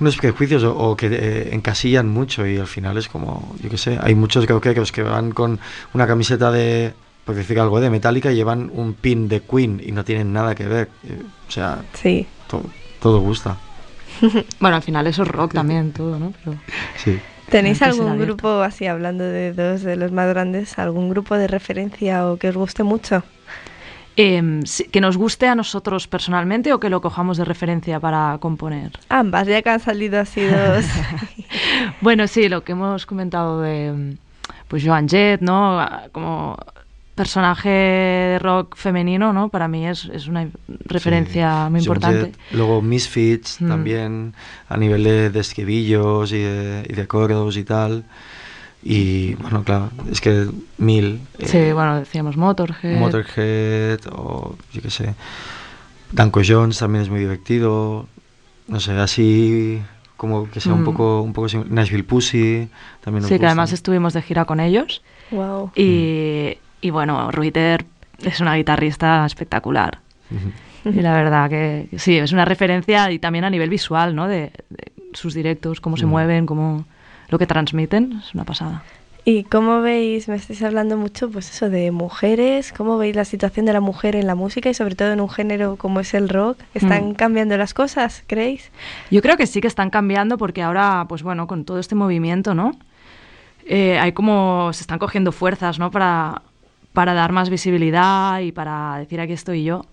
unos 0.00 0.16
prejuicios 0.16 0.62
o, 0.64 0.76
o 0.76 0.96
que 0.96 1.08
eh, 1.12 1.48
encasillan 1.52 2.08
mucho 2.08 2.46
y 2.46 2.56
al 2.58 2.66
final 2.66 2.96
es 2.98 3.08
como, 3.08 3.54
yo 3.62 3.68
qué 3.70 3.78
sé, 3.78 3.98
hay 4.00 4.14
muchos 4.14 4.46
rockeros 4.46 4.90
que 4.92 5.02
van 5.02 5.30
con 5.32 5.58
una 5.94 6.06
camiseta 6.06 6.50
de, 6.50 6.92
por 7.24 7.34
decir 7.36 7.58
algo, 7.60 7.80
de 7.80 7.90
Metallica 7.90 8.32
y 8.32 8.36
llevan 8.36 8.70
un 8.72 8.94
pin 8.94 9.28
de 9.28 9.40
Queen 9.42 9.80
y 9.84 9.92
no 9.92 10.04
tienen 10.04 10.32
nada 10.32 10.54
que 10.54 10.66
ver. 10.66 10.88
Eh, 11.04 11.22
O 11.48 11.50
sea, 11.52 11.82
sí. 11.94 12.26
to- 12.48 12.62
todo 13.00 13.20
gusta. 13.20 13.56
Bueno, 14.60 14.76
al 14.76 14.82
final 14.82 15.06
eso 15.06 15.22
es 15.22 15.28
rock 15.28 15.52
también, 15.54 15.92
todo, 15.92 16.18
¿no? 16.18 16.32
Pero 16.44 16.56
Sí. 16.96 17.20
¿Tenéis 17.50 17.80
algún 17.82 18.18
grupo, 18.18 18.60
así 18.60 18.86
hablando 18.86 19.24
de 19.24 19.52
dos 19.52 19.82
de 19.82 19.96
los 19.96 20.12
más 20.12 20.28
grandes, 20.28 20.78
algún 20.78 21.08
grupo 21.08 21.36
de 21.36 21.46
referencia 21.46 22.26
o 22.28 22.36
que 22.36 22.48
os 22.48 22.56
guste 22.56 22.82
mucho? 22.82 23.22
Em, 24.16 24.62
que 24.90 25.00
nos 25.00 25.16
guste 25.16 25.46
a 25.46 25.54
nosotros 25.54 26.08
personalmente 26.08 26.72
o 26.72 26.80
que 26.80 26.90
lo 26.90 27.00
cojamos 27.00 27.38
de 27.38 27.44
referencia 27.44 28.00
para 28.00 28.36
componer. 28.40 28.90
Ambas, 29.08 29.46
ya 29.46 29.62
que 29.62 29.70
han 29.70 29.80
salido 29.80 30.20
así 30.20 30.42
dos. 30.42 30.84
Bueno, 32.02 32.26
sí, 32.26 32.48
lo 32.48 32.62
que 32.62 32.72
hemos 32.72 33.06
comentado 33.06 33.62
de 33.62 34.16
pues 34.68 34.84
Joan 34.84 35.08
Jett, 35.08 35.40
¿no? 35.40 35.80
Ah, 35.80 36.08
Como 36.12 36.58
personaje 37.18 37.68
de 37.68 38.38
rock 38.38 38.76
femenino, 38.76 39.32
¿no? 39.34 39.48
Para 39.50 39.68
mí 39.68 39.86
es, 39.86 40.06
es 40.06 40.26
una 40.28 40.48
referencia 40.86 41.64
Sí, 41.66 41.70
muy 41.72 41.80
importante. 41.80 42.20
Jett. 42.26 42.38
Luego 42.52 42.80
Misfits 42.80 43.60
Mm. 43.60 43.68
también, 43.68 44.34
a 44.68 44.76
nivel 44.78 45.04
de, 45.04 45.28
de 45.30 45.40
estribillos 45.40 46.32
y 46.32 46.38
de, 46.38 46.86
y 46.88 46.92
de 46.94 47.06
coros 47.06 47.56
y 47.56 47.64
tal. 47.64 48.04
Y 48.82 49.34
bueno, 49.34 49.64
claro, 49.64 49.90
es 50.10 50.20
que 50.20 50.46
mil. 50.78 51.20
eh, 51.38 51.46
Sí, 51.46 51.72
bueno, 51.72 51.98
decíamos 51.98 52.36
Motorhead. 52.36 52.98
Motorhead 52.98 54.00
o 54.12 54.56
yo 54.72 54.80
qué 54.80 54.90
sé. 54.90 55.14
Danko 56.12 56.40
Jones 56.46 56.78
también 56.78 57.02
es 57.02 57.10
muy 57.10 57.20
divertido. 57.20 58.06
No 58.68 58.80
sé, 58.80 58.92
así 58.92 59.82
como 60.16 60.48
que 60.50 60.60
sea 60.60 60.72
un 60.74 60.82
Mm. 60.82 60.84
poco 60.84 61.22
un 61.22 61.32
poco 61.32 61.48
Nashville 61.68 62.04
Pussy 62.04 62.68
también 63.02 63.22
nos 63.22 63.28
Sí, 63.30 63.38
que 63.38 63.46
además 63.46 63.72
estuvimos 63.72 64.12
de 64.14 64.22
gira 64.22 64.44
con 64.44 64.60
ellos. 64.60 65.02
wow. 65.30 65.70
Y, 65.76 66.56
y 66.80 66.90
bueno, 66.90 67.30
Ruiter 67.30 67.84
es 68.22 68.40
una 68.40 68.54
guitarrista 68.56 69.24
espectacular. 69.26 69.98
Y 70.84 71.00
la 71.02 71.12
verdad 71.14 71.48
que 71.50 71.88
sí, 71.96 72.16
es 72.18 72.32
una 72.32 72.44
referencia 72.44 73.10
y 73.10 73.18
también 73.18 73.44
a 73.44 73.50
nivel 73.50 73.68
visual, 73.70 74.14
¿no? 74.14 74.28
De, 74.28 74.52
de 74.70 74.92
sus 75.12 75.34
directos, 75.34 75.80
cómo 75.80 75.96
se 75.96 76.06
Mm. 76.06 76.10
mueven, 76.10 76.46
cómo 76.46 76.84
lo 77.28 77.38
que 77.38 77.46
transmiten, 77.46 78.20
es 78.24 78.34
una 78.34 78.44
pasada. 78.44 78.82
¿Y 79.24 79.44
cómo 79.44 79.82
veis, 79.82 80.26
me 80.28 80.36
estáis 80.36 80.62
hablando 80.62 80.96
mucho, 80.96 81.28
pues 81.30 81.50
eso, 81.50 81.68
de 81.68 81.90
mujeres, 81.90 82.72
cómo 82.74 82.96
veis 82.96 83.14
la 83.14 83.26
situación 83.26 83.66
de 83.66 83.74
la 83.74 83.80
mujer 83.80 84.16
en 84.16 84.26
la 84.26 84.34
música 84.34 84.70
y 84.70 84.74
sobre 84.74 84.94
todo 84.94 85.12
en 85.12 85.20
un 85.20 85.28
género 85.28 85.76
como 85.76 86.00
es 86.00 86.14
el 86.14 86.30
rock? 86.30 86.58
¿Están 86.72 87.10
Mm. 87.10 87.14
cambiando 87.14 87.56
las 87.58 87.74
cosas, 87.74 88.22
creéis? 88.26 88.70
Yo 89.10 89.20
creo 89.20 89.36
que 89.36 89.46
sí 89.46 89.60
que 89.60 89.66
están 89.68 89.90
cambiando 89.90 90.38
porque 90.38 90.62
ahora, 90.62 91.04
pues 91.08 91.22
bueno, 91.22 91.46
con 91.46 91.64
todo 91.66 91.78
este 91.78 91.94
movimiento, 91.94 92.54
¿no? 92.54 92.72
Eh, 93.66 93.98
hay 93.98 94.12
como, 94.12 94.70
se 94.72 94.80
están 94.82 94.98
cogiendo 94.98 95.30
fuerzas, 95.32 95.78
¿no? 95.78 95.90
Para, 95.90 96.40
para 96.98 97.14
dar 97.14 97.30
más 97.30 97.48
visibilidad 97.48 98.40
y 98.40 98.50
para 98.50 98.98
decir 98.98 99.20
aquí 99.20 99.32
estoy 99.32 99.62
yo. 99.62 99.84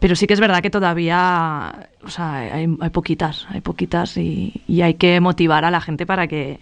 Pero 0.00 0.16
sí 0.16 0.26
que 0.26 0.34
es 0.34 0.40
verdad 0.40 0.60
que 0.60 0.68
todavía, 0.68 1.90
o 2.02 2.08
sea, 2.08 2.38
hay, 2.38 2.66
hay 2.80 2.90
poquitas, 2.90 3.46
hay 3.50 3.60
poquitas 3.60 4.16
y, 4.16 4.64
y 4.66 4.82
hay 4.82 4.94
que 4.94 5.20
motivar 5.20 5.64
a 5.64 5.70
la 5.70 5.80
gente 5.80 6.04
para 6.04 6.26
que 6.26 6.58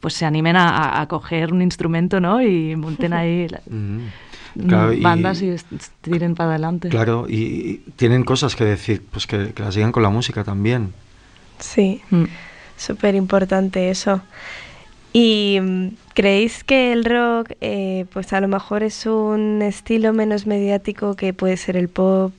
pues 0.00 0.14
se 0.14 0.26
animen 0.26 0.56
a, 0.56 1.06
coger 1.08 1.52
un 1.52 1.62
instrumento, 1.62 2.18
¿no? 2.18 2.42
Y 2.42 2.74
monten 2.74 3.12
ahí 3.12 3.46
la- 3.46 3.60
Ujú. 3.70 4.66
Claro, 4.66 4.92
bandas 5.00 5.42
y 5.42 5.54
tiren 6.00 6.34
para 6.34 6.50
adelante. 6.50 6.88
Claro, 6.88 7.26
y, 7.28 7.36
y 7.36 7.76
tienen 7.94 8.24
cosas 8.24 8.56
que 8.56 8.64
decir, 8.64 9.00
pues 9.12 9.28
que, 9.28 9.52
que 9.52 9.62
las 9.62 9.76
digan 9.76 9.92
con 9.92 10.02
la 10.02 10.10
música 10.10 10.42
también. 10.42 10.92
Sí, 11.60 12.02
Mm. 12.10 12.24
súper 12.76 13.14
importante 13.14 13.90
eso. 13.90 14.22
¿Y 15.12 15.58
mm, 15.60 15.88
creéis 16.14 16.62
que 16.64 16.92
el 16.92 17.04
rock, 17.04 17.52
eh, 17.60 18.06
pues 18.12 18.32
a 18.32 18.40
lo 18.40 18.48
mejor 18.48 18.82
es 18.82 19.06
un 19.06 19.60
estilo 19.62 20.12
menos 20.12 20.46
mediático 20.46 21.16
que 21.16 21.32
puede 21.34 21.56
ser 21.56 21.76
el 21.76 21.88
pop? 21.88 22.32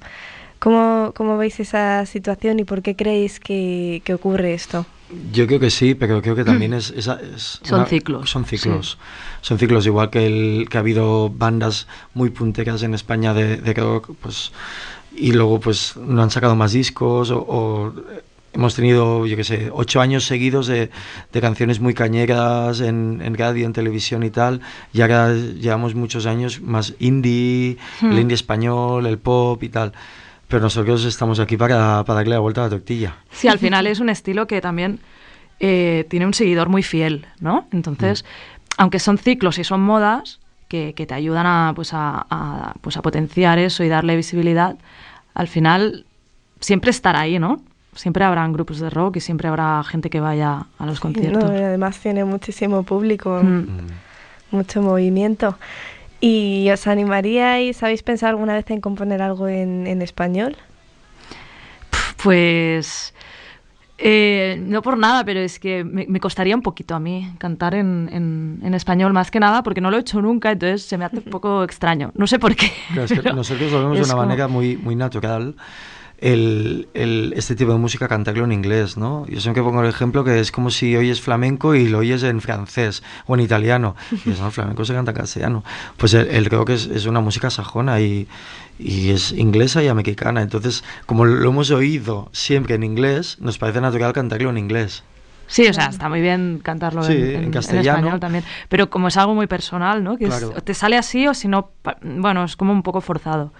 ¿Cómo, 0.59 1.11
cómo 1.15 1.37
veis 1.37 1.59
esa 1.59 2.05
situación 2.05 2.59
y 2.59 2.63
por 2.65 2.81
qué 2.83 2.95
creéis 2.95 3.39
que, 3.39 4.01
que 4.05 4.13
ocurre 4.13 4.53
esto? 4.53 4.85
Yo 5.33 5.47
creo 5.47 5.59
que 5.59 5.71
sí, 5.71 5.95
pero 5.95 6.21
creo 6.21 6.35
que 6.35 6.45
también 6.45 6.73
es... 6.79 6.91
es- 6.91 7.07
es 7.07 7.59
Son 7.63 7.85
ciclos, 7.87 8.29
Son 8.29 8.45
ciclos. 8.45 8.97
Son 9.41 9.57
ciclos, 9.57 9.85
igual 9.87 10.09
que, 10.09 10.25
el, 10.27 10.67
que 10.69 10.77
ha 10.77 10.81
habido 10.81 11.29
bandas 11.29 11.87
muy 12.13 12.29
punteras 12.29 12.83
en 12.83 12.93
España 12.93 13.33
de, 13.33 13.57
de 13.57 13.73
rock, 13.73 14.11
pues... 14.21 14.51
Y 15.13 15.33
luego 15.33 15.59
pues 15.59 15.97
no 15.97 16.21
han 16.23 16.29
sacado 16.31 16.55
más 16.55 16.71
discos 16.71 17.31
o... 17.31 17.39
o 17.45 17.93
hemos 18.53 18.75
tenido, 18.75 19.25
yo 19.25 19.35
qué 19.37 19.43
sé, 19.43 19.69
ocho 19.71 20.01
años 20.01 20.25
seguidos 20.25 20.67
de, 20.67 20.89
de 21.31 21.41
canciones 21.41 21.79
muy 21.79 21.93
cañeras 21.93 22.81
en, 22.81 23.21
en 23.23 23.35
radio, 23.37 23.65
en 23.65 23.73
televisión 23.73 24.23
y 24.23 24.29
tal. 24.29 24.61
Y 24.93 25.01
ahora 25.01 25.33
llevamos 25.33 25.95
muchos 25.95 26.25
años 26.25 26.61
más 26.61 26.93
indie, 26.99 27.77
el 28.01 28.09
Hmm. 28.09 28.19
indie 28.19 28.35
español, 28.35 29.05
el 29.05 29.17
pop 29.17 29.61
y 29.63 29.69
tal. 29.69 29.93
Pero 30.47 30.61
nosotros 30.61 31.05
estamos 31.05 31.39
aquí 31.39 31.55
para, 31.55 32.03
para 32.03 32.17
darle 32.17 32.35
la 32.35 32.39
vuelta 32.39 32.61
a 32.61 32.63
la 32.65 32.69
tortilla. 32.71 33.15
Sí, 33.31 33.47
al 33.47 33.57
final 33.57 33.87
es 33.87 33.99
un 34.01 34.09
estilo 34.09 34.47
que 34.47 34.59
también 34.59 34.99
eh, 35.61 36.05
tiene 36.09 36.25
un 36.25 36.33
seguidor 36.33 36.67
muy 36.67 36.83
fiel, 36.83 37.25
¿no? 37.39 37.67
Entonces, 37.71 38.25
aunque 38.77 38.99
son 38.99 39.17
ciclos 39.17 39.59
y 39.59 39.63
son 39.63 39.79
modas 39.81 40.39
que, 40.67 40.93
que 40.93 41.05
te 41.05 41.13
ayudan 41.13 41.45
a, 41.45 41.71
pues 41.73 41.93
a, 41.93 42.25
a, 42.29 42.73
pues 42.81 42.97
a 42.97 43.01
potenciar 43.01 43.59
eso 43.59 43.83
y 43.85 43.87
darle 43.87 44.15
visibilidad, 44.17 44.75
al 45.33 45.47
final 45.47 46.05
siempre 46.59 46.91
estará 46.91 47.21
ahí, 47.21 47.39
¿no? 47.39 47.61
Siempre 47.93 48.23
habrán 48.23 48.53
grupos 48.53 48.79
de 48.79 48.89
rock 48.89 49.17
y 49.17 49.19
siempre 49.19 49.47
habrá 49.49 49.83
gente 49.83 50.09
que 50.09 50.19
vaya 50.21 50.65
a 50.79 50.85
los 50.85 50.99
conciertos. 50.99 51.43
No, 51.43 51.53
y 51.53 51.61
además 51.61 51.99
tiene 51.99 52.23
muchísimo 52.23 52.83
público, 52.83 53.41
Mm. 53.43 53.47
Mm. 53.59 53.87
mucho 54.51 54.81
movimiento. 54.81 55.57
¿Y 56.21 56.69
os 56.71 56.85
animaríais, 56.87 57.81
habéis 57.83 58.03
pensado 58.03 58.29
alguna 58.29 58.53
vez 58.53 58.69
en 58.71 58.79
componer 58.79 59.21
algo 59.21 59.47
en, 59.47 59.87
en 59.87 60.01
español? 60.01 60.55
Pues 62.23 63.13
eh, 63.97 64.61
no 64.65 64.81
por 64.81 64.97
nada, 64.97 65.23
pero 65.25 65.39
es 65.39 65.59
que 65.59 65.83
me, 65.83 66.05
me 66.07 66.19
costaría 66.19 66.55
un 66.55 66.61
poquito 66.61 66.95
a 66.95 66.99
mí 66.99 67.33
cantar 67.37 67.75
en, 67.75 68.09
en- 68.11 68.59
en 68.63 68.73
español, 68.73 69.13
más 69.13 69.31
que 69.31 69.39
nada, 69.39 69.63
porque 69.63 69.81
no 69.81 69.91
lo 69.91 69.97
he 69.97 70.01
hecho 70.01 70.21
nunca, 70.21 70.51
entonces 70.51 70.83
se 70.83 70.97
me 70.97 71.05
hace 71.05 71.17
un 71.17 71.23
poco 71.31 71.63
extraño. 71.63 72.11
No 72.15 72.27
sé 72.27 72.39
por 72.39 72.55
qué. 72.55 72.71
Claro, 72.93 73.03
es 73.05 73.13
que 73.19 73.33
nosotros 73.33 73.71
lo 73.71 73.79
vemos 73.79 73.97
de 73.97 74.03
una 74.03 74.13
como- 74.13 74.23
manera 74.25 74.47
muy, 74.47 74.77
muy 74.77 74.95
natural. 74.95 75.55
El, 76.21 76.87
el- 76.93 77.33
este 77.35 77.55
tipo 77.55 77.71
de 77.71 77.79
música 77.79 78.07
cantarlo 78.07 78.43
en 78.45 78.51
inglés, 78.51 78.95
¿no? 78.95 79.25
Yo 79.27 79.41
siempre 79.41 79.63
pongo 79.63 79.81
el 79.81 79.89
ejemplo 79.89 80.23
que 80.23 80.39
es 80.39 80.51
como 80.51 80.69
si 80.69 80.95
oyes 80.95 81.19
flamenco 81.19 81.73
y 81.73 81.87
lo 81.89 81.97
oyes 81.97 82.21
en 82.21 82.41
francés 82.41 83.01
o 83.25 83.33
en 83.33 83.39
italiano. 83.41 83.95
Y 84.11 84.15
dices, 84.17 84.39
no, 84.39 84.45
el 84.45 84.51
flamenco 84.51 84.85
se 84.85 84.93
canta 84.93 85.11
en 85.11 85.17
castellano. 85.17 85.63
Pues 85.97 86.13
el, 86.13 86.27
el 86.27 86.45
rock 86.45 86.69
es, 86.69 86.85
es 86.85 87.07
una 87.07 87.21
música 87.21 87.49
sajona 87.49 87.99
y, 88.01 88.27
y 88.77 89.09
es 89.09 89.31
inglesa 89.31 89.81
y 89.81 89.87
americana. 89.87 90.43
Entonces, 90.43 90.83
como 91.07 91.25
lo 91.25 91.49
hemos 91.49 91.71
oído 91.71 92.29
siempre 92.33 92.75
en 92.75 92.83
inglés, 92.83 93.37
nos 93.41 93.57
parece 93.57 93.81
natural 93.81 94.13
cantarlo 94.13 94.51
en 94.51 94.59
inglés. 94.59 95.03
Sí, 95.47 95.67
o 95.67 95.73
sea, 95.73 95.87
está 95.87 96.07
muy 96.07 96.21
bien 96.21 96.61
cantarlo 96.63 97.01
Sí, 97.03 97.13
en, 97.13 97.19
en 97.23 97.35
en- 97.35 97.43
en 97.45 97.51
castellano. 97.51 97.97
español 97.97 98.19
también, 98.19 98.43
pero 98.69 98.91
como 98.91 99.07
es 99.07 99.17
algo 99.17 99.33
muy 99.33 99.47
personal, 99.47 100.03
¿no? 100.03 100.17
Que 100.17 100.25
es- 100.25 100.29
Claro. 100.29 100.53
o 100.55 100.61
te 100.61 100.75
sale 100.75 100.97
así 100.97 101.27
o 101.27 101.33
si 101.33 101.47
no, 101.47 101.71
bueno, 102.03 102.43
es 102.43 102.55
como 102.55 102.71
un 102.73 102.83
poco 102.83 103.01
forzado. 103.01 103.51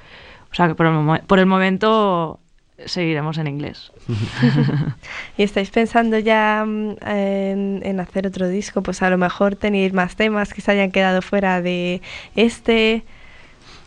O 0.52 0.56
sea, 0.56 0.68
que 0.68 0.76
por 0.76 0.86
el, 0.86 1.22
por 1.26 1.40
el 1.40 1.48
momento 1.48 2.40
seguiremos 2.86 3.38
en 3.38 3.48
inglés. 3.48 3.92
¿Y 5.38 5.44
estáis 5.44 5.70
pensando 5.70 6.20
ya 6.20 6.64
mm, 6.66 6.96
en, 7.06 7.82
en 7.84 8.00
hacer 8.00 8.28
otro 8.28 8.48
disco? 8.48 8.82
Pues 8.82 9.02
a 9.02 9.10
lo 9.10 9.18
mejor 9.18 9.56
tenéis 9.56 9.94
más 9.94 10.16
temas 10.16 10.54
que 10.54 10.62
se 10.62 10.72
hayan 10.72 10.92
quedado 10.92 11.22
fuera 11.22 11.62
de 11.62 12.02
este. 12.36 13.04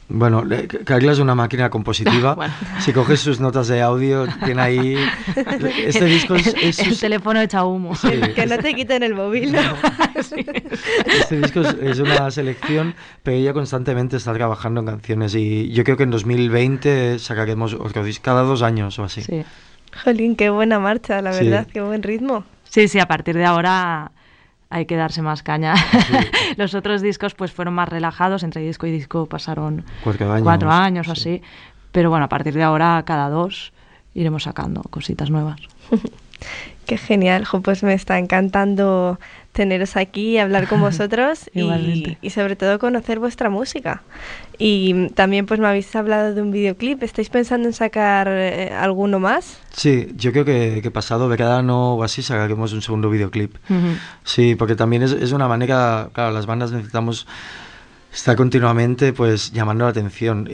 Bueno, 0.09 0.45
le- 0.45 0.69
Carla 0.69 1.13
es 1.13 1.19
una 1.19 1.35
máquina 1.35 1.71
compositiva. 1.71 2.35
Bueno. 2.37 2.53
Si 2.81 2.93
coges 2.93 3.21
sus 3.21 3.41
notas 3.41 3.69
de 3.69 3.81
audio, 3.81 4.27
tiene 4.45 4.61
ahí... 4.63 4.97
Este 5.87 6.05
disco 6.05 6.35
es... 6.35 6.49
es 6.61 6.79
el 6.81 6.91
sus- 6.91 7.01
teléfono 7.01 7.41
echa 7.41 7.65
humo. 7.65 7.95
Sí. 7.97 8.09
Que 8.35 8.47
no 8.47 8.59
te 8.59 8.75
quiten 8.75 9.03
el 9.03 9.15
móvil, 9.15 9.53
¿no? 9.53 9.61
Este 10.15 11.41
disco 11.41 11.61
es, 11.61 11.77
es 11.81 11.99
una 12.01 12.31
selección, 12.31 12.95
pero 13.23 13.37
ella 13.37 13.53
constantemente 13.53 14.17
está 14.17 14.33
trabajando 14.35 14.81
en 14.81 14.87
canciones 14.87 15.35
y 15.35 15.71
yo 15.73 15.85
creo 15.85 15.97
que 15.97 16.03
en 16.05 16.11
2020 16.11 17.19
sacaremos 17.19 17.75
otro 17.75 18.05
disco 18.05 18.23
cada 18.25 18.43
dos 18.43 18.63
años 18.63 18.99
o 18.99 19.05
así. 19.05 19.23
Sí. 19.23 19.45
Jolín, 20.05 20.37
qué 20.37 20.51
buena 20.51 20.79
marcha, 20.81 21.23
la 21.23 21.33
Sí. 21.33 21.45
verdad, 21.45 21.67
qué 21.73 21.81
buen 21.81 22.03
ritmo. 22.03 22.45
Sí, 22.65 22.89
sí, 22.89 22.99
a 22.99 23.07
partir 23.07 23.37
de 23.37 23.45
ahora 23.45 24.11
hay 24.75 24.87
que 24.87 24.97
darse 24.97 25.23
más 25.23 25.45
caña. 25.45 25.75
Los 26.57 26.75
otros 26.75 27.01
discos 27.01 27.35
pues 27.37 27.53
fueron 27.53 27.75
más 27.75 27.89
relajados, 27.89 28.43
entre 28.43 28.61
disco 28.63 28.89
y 28.89 28.91
disco 28.91 29.27
pasaron 29.27 29.85
Cuatro 30.03 30.33
años. 30.33 30.43
cuatro 30.43 30.71
años 30.73 31.07
o 31.09 31.15
sí. 31.15 31.21
así. 31.37 31.43
Pero 31.93 32.11
bueno, 32.11 32.25
a 32.25 32.29
partir 32.29 32.55
de 32.55 32.65
ahora, 32.65 33.01
cada 33.07 33.29
dos, 33.31 33.73
iremos 34.15 34.43
sacando 34.43 34.83
cositas 34.91 35.31
nuevas. 35.31 35.61
Qué 36.87 36.99
genial, 36.99 37.45
jo, 37.45 37.61
pues 37.63 37.83
me 37.83 37.95
está 37.95 38.19
encantando 38.19 39.19
teneros 39.53 39.97
aquí 39.97 40.31
y 40.33 40.39
hablar 40.39 40.69
con 40.69 40.81
vosotros 40.83 41.49
y, 41.55 41.61
Igualmente. 41.61 42.19
y 42.21 42.31
sobre 42.31 42.57
todo 42.57 42.79
conocer 42.79 43.19
vuestra 43.19 43.49
música. 43.51 44.03
Y 44.59 45.09
también 45.11 45.47
pues 45.47 45.59
me 45.61 45.67
habéis 45.67 45.95
hablado 45.97 46.35
de 46.35 46.43
un 46.43 46.51
videoclip, 46.51 47.03
¿estáis 47.03 47.29
pensando 47.31 47.67
en 47.69 47.73
sacar 47.73 48.29
eh, 48.31 48.73
alguno 48.73 49.19
más? 49.19 49.59
Sí, 49.73 50.09
yo 50.17 50.33
creo 50.33 50.45
que, 50.45 50.81
que 50.83 50.91
pasado 50.91 51.29
verano 51.29 51.95
o 51.95 52.03
así 52.03 52.23
sacaremos 52.23 52.73
un 52.73 52.83
segundo 52.83 53.11
videoclip. 53.11 53.55
Sí, 54.25 54.55
porque 54.55 54.77
también 54.77 55.03
es, 55.03 55.13
es 55.13 55.33
una 55.33 55.49
manera, 55.49 56.11
claro, 56.13 56.33
las 56.33 56.47
bandas 56.47 56.71
necesitamos 56.71 57.27
estar 58.13 58.37
continuamente 58.37 59.13
pues 59.13 59.53
llamando 59.53 59.85
la 59.85 59.91
atención. 59.91 60.49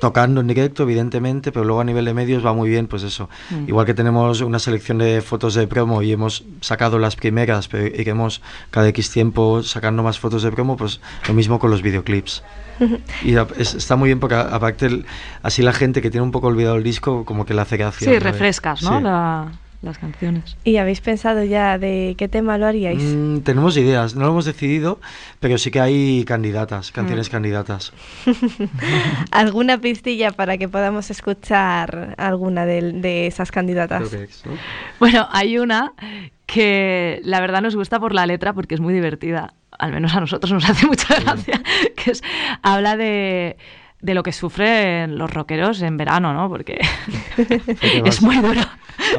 Tocando 0.00 0.40
en 0.40 0.46
directo, 0.46 0.84
evidentemente, 0.84 1.50
pero 1.50 1.64
luego 1.64 1.80
a 1.80 1.84
nivel 1.84 2.04
de 2.04 2.14
medios 2.14 2.44
va 2.46 2.52
muy 2.52 2.68
bien, 2.68 2.86
pues 2.86 3.02
eso. 3.02 3.28
Mm. 3.50 3.68
Igual 3.68 3.84
que 3.86 3.94
tenemos 3.94 4.40
una 4.42 4.58
selección 4.60 4.98
de 4.98 5.20
fotos 5.22 5.54
de 5.54 5.66
promo 5.66 6.02
y 6.02 6.12
hemos 6.12 6.44
sacado 6.60 6.98
las 7.00 7.16
primeras, 7.16 7.66
pero 7.66 7.86
iremos 7.86 8.40
cada 8.70 8.86
X 8.88 9.10
tiempo 9.10 9.62
sacando 9.64 10.02
más 10.04 10.18
fotos 10.20 10.42
de 10.44 10.52
promo, 10.52 10.76
pues 10.76 11.00
lo 11.26 11.34
mismo 11.34 11.58
con 11.58 11.70
los 11.70 11.82
videoclips. 11.82 12.42
Y 13.24 13.34
es- 13.58 13.74
está 13.74 13.96
muy 13.96 14.08
bien 14.08 14.20
porque 14.20 14.36
aparte 14.36 14.86
el- 14.86 15.04
así 15.42 15.62
la 15.62 15.72
gente 15.72 16.00
que 16.00 16.10
tiene 16.10 16.22
un 16.24 16.30
poco 16.30 16.46
olvidado 16.46 16.76
el 16.76 16.84
disco 16.84 17.24
como 17.24 17.44
que 17.44 17.52
le 17.54 17.62
hace 17.62 17.76
gracia. 17.76 18.04
Sí, 18.06 18.10
vez. 18.12 18.22
refrescas, 18.22 18.82
¿no? 18.84 18.98
Sí. 18.98 19.02
La- 19.04 19.48
las 19.80 19.98
canciones. 19.98 20.56
¿Y 20.64 20.76
habéis 20.78 21.00
pensado 21.00 21.44
ya 21.44 21.78
de 21.78 22.14
qué 22.18 22.26
tema 22.28 22.58
lo 22.58 22.66
haríais? 22.66 23.00
Mm, 23.02 23.38
tenemos 23.40 23.76
ideas, 23.76 24.14
no 24.16 24.22
lo 24.24 24.30
hemos 24.30 24.44
decidido, 24.44 24.98
pero 25.40 25.56
sí 25.56 25.70
que 25.70 25.80
hay 25.80 26.24
candidatas, 26.24 26.90
canciones 26.90 27.28
Mm. 27.28 27.32
candidatas. 27.32 27.92
¿Alguna 29.30 29.78
pistilla 29.78 30.32
para 30.32 30.58
que 30.58 30.68
podamos 30.68 31.10
escuchar 31.10 32.14
alguna 32.18 32.66
de, 32.66 32.92
de 32.92 33.26
esas 33.26 33.50
candidatas? 33.50 34.08
Creo 34.08 34.26
que 34.26 34.30
es, 34.32 34.46
¿no? 34.46 34.52
Bueno, 34.98 35.28
hay 35.30 35.58
una 35.58 35.92
que 36.46 37.20
la 37.24 37.40
verdad 37.40 37.60
nos 37.62 37.76
gusta 37.76 38.00
por 38.00 38.14
la 38.14 38.26
letra 38.26 38.52
porque 38.54 38.74
es 38.74 38.80
muy 38.80 38.94
divertida. 38.94 39.54
Al 39.78 39.92
menos 39.92 40.14
a 40.14 40.20
nosotros 40.20 40.50
nos 40.52 40.64
hace 40.70 40.86
mucha 40.86 41.20
gracia. 41.20 41.62
Que 41.94 42.10
es, 42.12 42.22
habla 42.62 42.96
de, 42.96 43.56
de 44.00 44.14
lo 44.14 44.22
que 44.22 44.32
sufren 44.32 45.18
los 45.18 45.30
rockeros 45.32 45.82
en 45.82 45.96
verano, 45.96 46.32
¿no? 46.34 46.48
Porque 46.48 46.80
es 48.04 48.22
muy 48.22 48.36
duro 48.38 48.62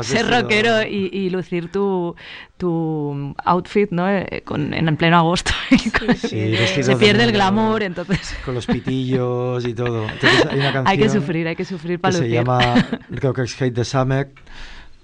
ser 0.01 0.25
vestido- 0.25 0.41
rockero 0.41 0.83
y, 0.83 1.09
y 1.11 1.29
lucir 1.29 1.71
tu, 1.71 2.15
tu 2.57 3.33
outfit, 3.45 3.89
¿no? 3.91 4.09
Eh, 4.09 4.41
con- 4.45 4.73
en, 4.73 4.87
pleno 4.97 5.17
agosto. 5.17 5.51
Con- 5.99 6.15
Sí, 6.15 6.55
se 6.83 6.83
de 6.83 6.95
pierde 6.97 7.23
el 7.23 7.31
glamour, 7.31 7.83
entonces 7.83 8.35
Con 8.45 8.55
los 8.55 8.65
pitillos 8.65 9.65
y 9.65 9.73
todo. 9.73 10.03
Entonces 10.09 10.45
hay 10.49 10.59
una 10.59 10.73
canción 10.73 10.87
hay 10.87 10.97
que 10.97 11.09
sufrir, 11.09 11.47
hay 11.47 11.55
que 11.55 11.65
sufrir 11.65 11.97
que 11.97 11.99
para 11.99 12.11
se 12.13 12.19
lucir. 12.21 12.33
llama 12.35 12.87
Rockers 13.09 13.61
Hate 13.61 13.73
the 13.73 13.85
Summer, 13.85 14.29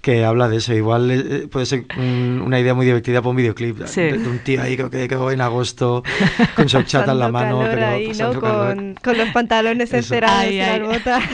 que 0.02 0.24
habla 0.24 0.48
de 0.48 0.58
eso. 0.58 0.74
Igual 0.74 1.10
eh, 1.10 1.48
puede 1.50 1.66
ser 1.66 1.84
un- 1.96 2.42
una 2.44 2.60
idea 2.60 2.74
muy 2.74 2.84
divertida 2.86 3.20
para 3.22 3.30
un 3.30 3.36
videoclip. 3.36 3.86
Sí. 3.86 4.02
De, 4.02 4.18
de 4.18 4.28
un 4.28 4.38
tío 4.40 4.62
ahí 4.62 4.76
que, 4.76 4.88
que 5.08 5.14
en 5.32 5.40
agosto 5.40 6.02
con 6.54 6.68
su 6.68 6.76
horchata 6.76 7.12
en 7.12 7.18
la 7.18 7.28
mano. 7.30 7.58
calor 7.58 7.74
pero 7.74 7.86
ahí, 7.86 8.12
¿no? 8.18 8.40
Con, 8.40 8.94
con 9.02 9.18
los 9.18 9.28
pantalones 9.30 9.92
encerados 9.92 10.44
y 10.52 10.60
ay. 10.60 10.78
las 10.80 10.88
botas. 10.88 11.24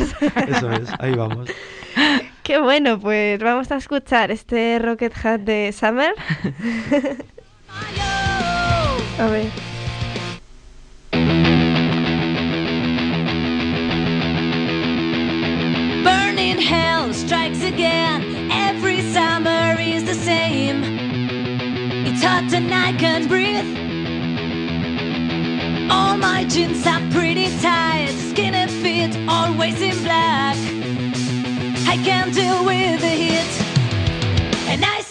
Eso 0.49 0.71
es, 0.73 0.89
ahí 1.01 1.15
vamos. 1.15 1.51
Qué 2.43 2.59
bueno, 2.59 2.99
pues 2.99 3.39
vamos 3.39 3.71
a 3.71 3.77
escuchar 3.77 4.33
este 4.33 4.81
Rocket 4.81 5.13
Hat 5.25 5.41
de 5.43 5.73
Summer. 5.73 6.13
a 9.19 9.27
ver. 9.27 9.47
Burning 16.03 16.59
hell 16.59 17.15
strikes 17.15 17.63
again. 17.63 18.51
Every 18.51 19.03
summer 19.13 19.77
is 19.79 20.03
the 20.05 20.15
same. 20.15 20.83
It's 22.05 22.25
hot 22.25 22.53
and 22.53 22.75
I 22.75 22.93
can't 22.99 23.29
breathe. 23.29 23.79
All 25.89 26.17
my 26.17 26.45
jeans 26.49 26.85
are 26.89 27.01
pretty 27.13 27.57
tight, 27.61 28.11
skinny 28.31 28.67
fit, 28.67 29.17
always 29.29 29.81
in 29.81 30.03
black. 30.03 30.82
I 31.93 31.97
can't 31.97 32.35
deal 32.35 32.65
with 32.65 33.03
the 33.03 33.07
heat, 33.07 33.53
and 34.67 34.83
I 34.83 35.02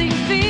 sem 0.00 0.08
fim. 0.28 0.49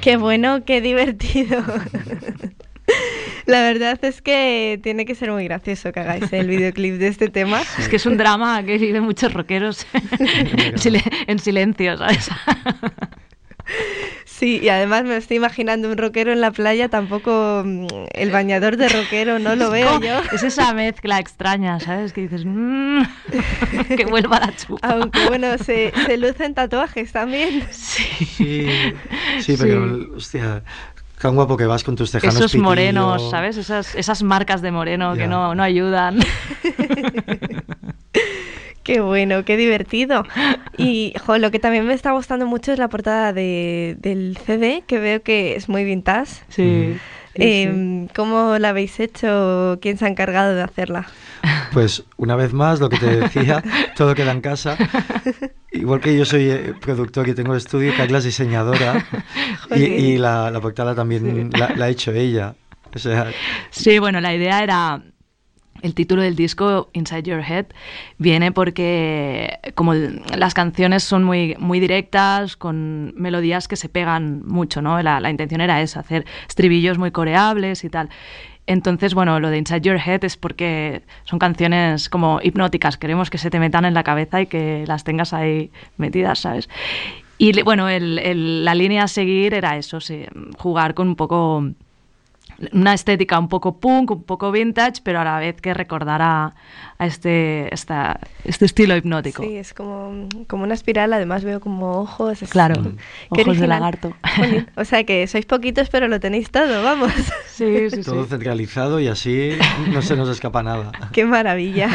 Qué 0.00 0.16
bueno, 0.16 0.64
qué 0.64 0.80
divertido. 0.80 1.62
La 3.46 3.62
verdad 3.62 3.98
es 4.02 4.20
que 4.22 4.78
tiene 4.82 5.04
que 5.06 5.14
ser 5.14 5.30
muy 5.32 5.44
gracioso 5.44 5.90
que 5.92 6.00
hagáis 6.00 6.32
el 6.32 6.48
videoclip 6.48 6.94
de 6.94 7.08
este 7.08 7.28
tema. 7.28 7.62
Es 7.78 7.88
que 7.88 7.96
es 7.96 8.06
un 8.06 8.16
drama 8.16 8.62
que 8.62 8.76
viven 8.78 9.02
muchos 9.02 9.32
rockeros 9.32 9.86
en 9.94 10.74
sil- 10.76 11.02
en 11.26 11.38
silencio, 11.38 11.96
¿sabes? 11.96 12.30
Sí, 14.38 14.60
y 14.62 14.68
además 14.68 15.02
me 15.04 15.16
estoy 15.16 15.38
imaginando 15.38 15.90
un 15.90 15.96
rockero 15.98 16.32
en 16.32 16.40
la 16.40 16.52
playa, 16.52 16.88
tampoco 16.88 17.62
mm, 17.64 17.86
el 18.14 18.30
bañador 18.30 18.76
de 18.76 18.88
rockero, 18.88 19.38
no 19.40 19.56
lo 19.56 19.70
veo 19.70 20.00
yo. 20.00 20.20
Es 20.32 20.44
esa 20.44 20.72
mezcla 20.74 21.18
extraña, 21.18 21.80
¿sabes? 21.80 22.12
Que 22.12 22.20
dices, 22.22 22.44
"Mm", 22.44 23.00
que 23.96 24.04
vuelva 24.06 24.38
la 24.38 24.54
chupa. 24.54 24.88
Aunque 24.88 25.26
bueno, 25.28 25.58
se, 25.58 25.92
se 26.06 26.16
lucen 26.18 26.54
tatuajes 26.54 27.10
también. 27.10 27.64
Sí. 27.72 28.04
Sí, 28.36 28.68
sí, 29.40 29.56
pero, 29.58 30.14
hostia, 30.16 30.62
tan 31.20 31.34
guapo 31.34 31.56
que 31.56 31.66
vas 31.66 31.82
con 31.82 31.96
tus 31.96 32.12
tejanos 32.12 32.36
Esos 32.36 32.52
pitillo. 32.52 32.64
morenos, 32.64 33.30
¿sabes? 33.30 33.56
Esas, 33.56 33.96
esas 33.96 34.22
marcas 34.22 34.62
de 34.62 34.70
moreno 34.70 35.14
que 35.14 35.26
no, 35.26 35.54
no 35.56 35.62
ayudan. 35.64 36.20
Qué 38.88 39.00
bueno, 39.00 39.44
qué 39.44 39.58
divertido. 39.58 40.24
Y 40.78 41.12
jo, 41.26 41.36
lo 41.36 41.50
que 41.50 41.58
también 41.58 41.86
me 41.86 41.92
está 41.92 42.12
gustando 42.12 42.46
mucho 42.46 42.72
es 42.72 42.78
la 42.78 42.88
portada 42.88 43.34
de, 43.34 43.98
del 44.00 44.38
CD, 44.46 44.82
que 44.86 44.98
veo 44.98 45.22
que 45.22 45.56
es 45.56 45.68
muy 45.68 45.84
vintage. 45.84 46.40
Sí. 46.48 46.96
Em, 47.34 48.08
¿Cómo 48.16 48.56
la 48.58 48.70
habéis 48.70 48.98
hecho? 48.98 49.78
¿Quién 49.82 49.98
se 49.98 50.06
ha 50.06 50.08
encargado 50.08 50.54
de 50.54 50.62
hacerla? 50.62 51.06
Pues 51.74 52.04
una 52.16 52.34
vez 52.34 52.54
más, 52.54 52.80
lo 52.80 52.88
que 52.88 52.96
te 52.96 53.20
decía, 53.20 53.62
todo 53.94 54.14
queda 54.14 54.32
en 54.32 54.40
casa. 54.40 54.78
Igual 55.70 56.00
que 56.00 56.16
yo 56.16 56.24
soy 56.24 56.48
eh, 56.48 56.72
productor 56.80 57.28
y 57.28 57.34
tengo 57.34 57.52
el 57.52 57.58
estudio, 57.58 57.92
Carla 57.94 58.16
es 58.16 58.24
diseñadora 58.24 59.04
y, 59.66 59.68
Joder. 59.68 60.00
y 60.00 60.16
la, 60.16 60.50
la 60.50 60.60
portada 60.62 60.94
también 60.94 61.50
la, 61.52 61.74
la 61.76 61.84
ha 61.84 61.88
hecho 61.90 62.10
ella. 62.12 62.54
O 62.94 62.98
sea, 62.98 63.26
Sí, 63.70 63.98
bueno, 63.98 64.18
la 64.22 64.34
idea 64.34 64.62
era. 64.62 65.02
El 65.82 65.94
título 65.94 66.22
del 66.22 66.34
disco, 66.34 66.90
Inside 66.92 67.22
Your 67.22 67.40
Head, 67.40 67.66
viene 68.18 68.50
porque 68.52 69.58
como 69.74 69.94
las 69.94 70.54
canciones 70.54 71.04
son 71.04 71.22
muy, 71.24 71.54
muy 71.58 71.78
directas, 71.80 72.56
con 72.56 73.14
melodías 73.16 73.68
que 73.68 73.76
se 73.76 73.88
pegan 73.88 74.42
mucho, 74.46 74.82
¿no? 74.82 75.00
La, 75.02 75.20
la 75.20 75.30
intención 75.30 75.60
era 75.60 75.80
esa, 75.80 76.00
hacer 76.00 76.24
estribillos 76.48 76.98
muy 76.98 77.10
coreables 77.12 77.84
y 77.84 77.90
tal. 77.90 78.08
Entonces, 78.66 79.14
bueno, 79.14 79.40
lo 79.40 79.48
de 79.50 79.58
Inside 79.58 79.80
Your 79.80 79.96
Head 80.04 80.24
es 80.24 80.36
porque 80.36 81.02
son 81.24 81.38
canciones 81.38 82.08
como 82.10 82.40
hipnóticas, 82.42 82.98
queremos 82.98 83.30
que 83.30 83.38
se 83.38 83.48
te 83.48 83.58
metan 83.58 83.84
en 83.86 83.94
la 83.94 84.02
cabeza 84.02 84.42
y 84.42 84.46
que 84.46 84.84
las 84.86 85.04
tengas 85.04 85.32
ahí 85.32 85.70
metidas, 85.96 86.40
¿sabes? 86.40 86.68
Y 87.38 87.62
bueno, 87.62 87.88
el- 87.88 88.18
el- 88.18 88.64
la 88.64 88.74
línea 88.74 89.04
a 89.04 89.08
seguir 89.08 89.54
era 89.54 89.76
eso, 89.76 90.00
sí, 90.00 90.24
jugar 90.58 90.92
con 90.94 91.08
un 91.08 91.16
poco 91.16 91.64
una 92.72 92.92
estética 92.92 93.38
un 93.38 93.48
poco 93.48 93.78
punk, 93.78 94.10
un 94.10 94.22
poco 94.24 94.50
vintage, 94.50 95.00
pero 95.04 95.20
a 95.20 95.24
la 95.24 95.38
vez 95.38 95.60
que 95.60 95.74
recordara 95.74 96.54
a 96.98 97.06
este, 97.06 97.72
esta- 97.72 98.18
este 98.44 98.64
estilo 98.64 98.96
hipnótico. 98.96 99.44
Sí, 99.44 99.56
es 99.56 99.72
como, 99.74 100.26
como 100.48 100.64
una 100.64 100.74
espiral, 100.74 101.12
además 101.12 101.44
veo 101.44 101.60
como 101.60 101.92
ojos. 102.00 102.42
es- 102.42 102.50
Claro, 102.50 102.74
ojos 103.28 103.58
de 103.60 103.66
lagarto. 103.68 104.12
O 104.76 104.84
sea 104.84 105.04
que 105.04 105.26
sois 105.28 105.46
poquitos, 105.46 105.88
pero 105.90 106.08
lo 106.08 106.18
tenéis 106.18 106.50
todo, 106.50 106.82
vamos. 106.82 107.12
Sí, 107.46 107.90
sí, 107.90 108.02
todo 108.02 108.24
sí. 108.24 108.30
centralizado 108.30 108.98
y 109.00 109.08
así 109.08 109.50
no 109.92 110.02
se 110.02 110.16
nos 110.16 110.28
escapa 110.28 110.62
nada. 110.62 110.90
Qué 111.12 111.24
maravilla. 111.24 111.88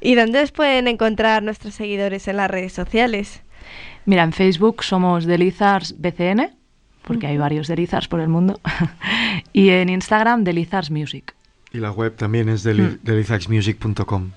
¿Y 0.00 0.14
dónde 0.16 0.40
os 0.42 0.52
pueden 0.52 0.88
encontrar 0.88 1.42
nuestros 1.42 1.74
seguidores 1.74 2.28
en 2.28 2.36
las 2.36 2.50
redes 2.50 2.72
sociales? 2.72 3.42
Mira, 4.06 4.22
en 4.22 4.32
Facebook 4.32 4.82
somos 4.84 5.24
Delizars 5.24 5.94
BCN, 5.98 6.50
porque 7.06 7.26
hay 7.26 7.36
varios 7.38 7.68
Delizars 7.68 8.08
por 8.08 8.20
el 8.20 8.28
mundo, 8.28 8.60
y 9.52 9.68
en 9.70 9.88
Instagram 9.88 10.44
Delizars 10.44 10.90
Music. 10.90 11.34
Y 11.72 11.78
la 11.78 11.90
web 11.90 12.14
también 12.16 12.48
es 12.48 12.64
Mm. 12.64 12.68
deli- 12.68 12.98
delizaxmusic.com. 13.02 14.30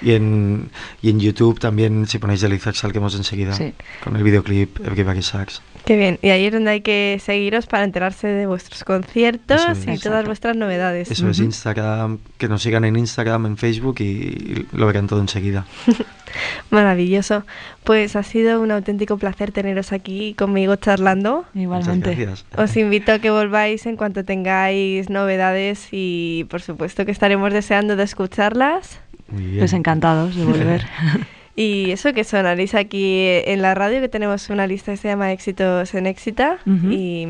Y 0.00 0.12
en, 0.12 0.70
y 1.02 1.10
en 1.10 1.18
YouTube 1.20 1.58
también, 1.58 2.06
si 2.06 2.18
ponéis 2.18 2.40
Delizax, 2.40 2.78
salgamos 2.78 3.14
enseguida. 3.14 3.52
Sí. 3.52 3.74
Con 4.02 4.16
el 4.16 4.22
videoclip 4.22 4.78
Everybody 4.80 5.22
Sax. 5.22 5.60
Qué 5.84 5.96
bien. 5.96 6.18
Y 6.22 6.30
ahí 6.30 6.46
es 6.46 6.52
donde 6.52 6.70
hay 6.70 6.80
que 6.80 7.20
seguiros 7.22 7.66
para 7.66 7.84
enterarse 7.84 8.28
de 8.28 8.46
vuestros 8.46 8.84
conciertos 8.84 9.60
Eso 9.60 9.90
es. 9.90 9.98
y 9.98 10.02
todas 10.02 10.24
vuestras 10.24 10.56
novedades. 10.56 11.10
Eso 11.10 11.28
es. 11.28 11.40
Instagram, 11.40 12.18
que 12.38 12.48
nos 12.48 12.62
sigan 12.62 12.84
en 12.84 12.96
Instagram, 12.96 13.46
en 13.46 13.56
Facebook 13.56 13.96
y 14.00 14.66
lo 14.72 14.86
verán 14.86 15.08
todo 15.08 15.20
enseguida. 15.20 15.66
Maravilloso. 16.70 17.44
Pues 17.84 18.14
ha 18.14 18.22
sido 18.22 18.60
un 18.60 18.70
auténtico 18.70 19.18
placer 19.18 19.50
teneros 19.50 19.92
aquí 19.92 20.34
conmigo 20.34 20.76
charlando. 20.76 21.44
Igualmente. 21.54 22.28
Os 22.56 22.76
invito 22.76 23.12
a 23.12 23.18
que 23.18 23.30
volváis 23.30 23.84
en 23.86 23.96
cuanto 23.96 24.24
tengáis 24.24 25.10
novedades 25.10 25.88
y 25.90 26.46
por 26.48 26.62
supuesto 26.62 27.04
que 27.04 27.10
estaremos 27.10 27.52
deseando 27.52 27.96
de 27.96 28.04
escucharlas. 28.04 29.00
Muy 29.28 29.44
bien. 29.44 29.58
Pues 29.58 29.72
encantados 29.72 30.36
de 30.36 30.44
volver. 30.44 30.84
Y 31.54 31.90
eso 31.90 32.12
que 32.12 32.24
sonaréis 32.24 32.74
aquí 32.74 33.26
en 33.26 33.60
la 33.60 33.74
radio, 33.74 34.00
que 34.00 34.08
tenemos 34.08 34.48
una 34.48 34.66
lista 34.66 34.92
que 34.92 34.96
se 34.96 35.08
llama 35.08 35.32
Éxitos 35.32 35.94
en 35.94 36.06
Éxita. 36.06 36.58
Y 36.90 37.26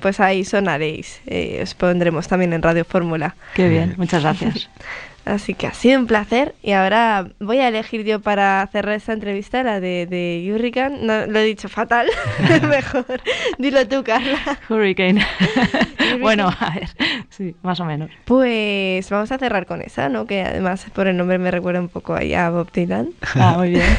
pues 0.00 0.20
ahí 0.20 0.44
sonaréis. 0.44 1.20
Eh, 1.26 1.60
os 1.62 1.74
pondremos 1.74 2.28
también 2.28 2.52
en 2.52 2.62
Radio 2.62 2.84
Fórmula. 2.84 3.36
Qué 3.54 3.68
bien, 3.68 3.94
muchas 3.96 4.22
gracias. 4.22 4.68
Así 5.24 5.54
que 5.54 5.66
ha 5.66 5.74
sido 5.74 6.00
un 6.00 6.06
placer. 6.06 6.54
Y 6.62 6.72
ahora 6.72 7.28
voy 7.38 7.58
a 7.58 7.68
elegir 7.68 8.04
yo 8.04 8.20
para 8.20 8.66
cerrar 8.72 8.94
esta 8.94 9.12
entrevista 9.12 9.62
la 9.62 9.78
de, 9.78 10.06
de 10.06 10.50
Hurricane. 10.52 10.98
No, 11.02 11.26
lo 11.26 11.38
he 11.38 11.44
dicho 11.44 11.68
fatal. 11.68 12.08
Mejor. 12.68 13.20
Dilo 13.58 13.86
tú, 13.86 14.02
Carla. 14.02 14.58
Hurricane. 14.68 15.24
bueno, 16.20 16.48
a 16.58 16.74
ver, 16.74 16.88
sí, 17.28 17.54
más 17.62 17.78
o 17.80 17.84
menos. 17.84 18.10
Pues 18.24 19.08
vamos 19.10 19.30
a 19.30 19.38
cerrar 19.38 19.66
con 19.66 19.82
esa, 19.82 20.08
¿no? 20.08 20.26
Que 20.26 20.42
además 20.42 20.86
por 20.94 21.06
el 21.06 21.16
nombre 21.16 21.38
me 21.38 21.50
recuerda 21.50 21.80
un 21.80 21.88
poco 21.88 22.14
ahí 22.14 22.34
a 22.34 22.48
Bob 22.50 22.72
Dylan. 22.72 23.10
Ah, 23.34 23.54
muy 23.58 23.70
bien. 23.70 23.96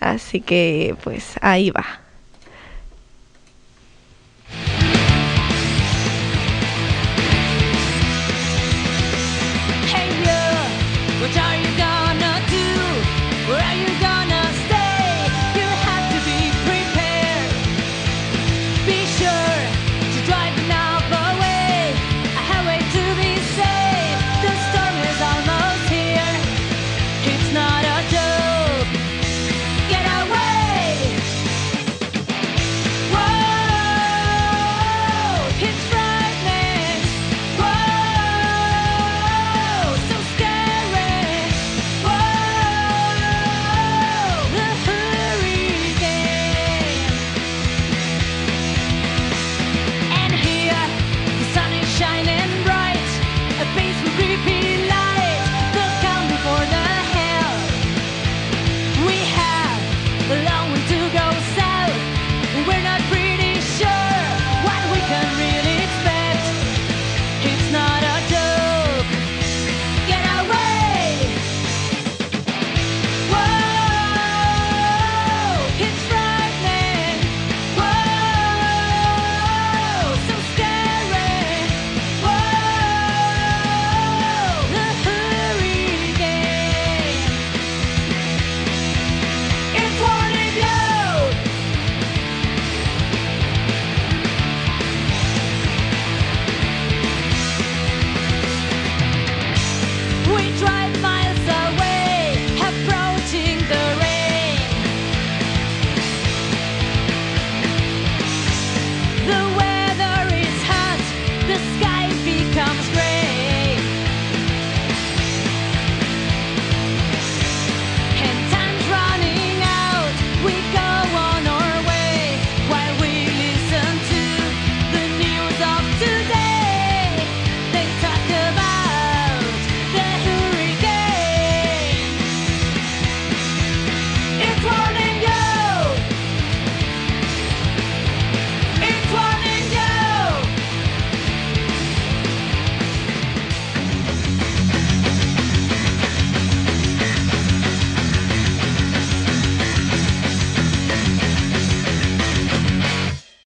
Así 0.00 0.40
que 0.40 0.94
pues 1.02 1.36
ahí 1.40 1.70
va. 1.70 2.07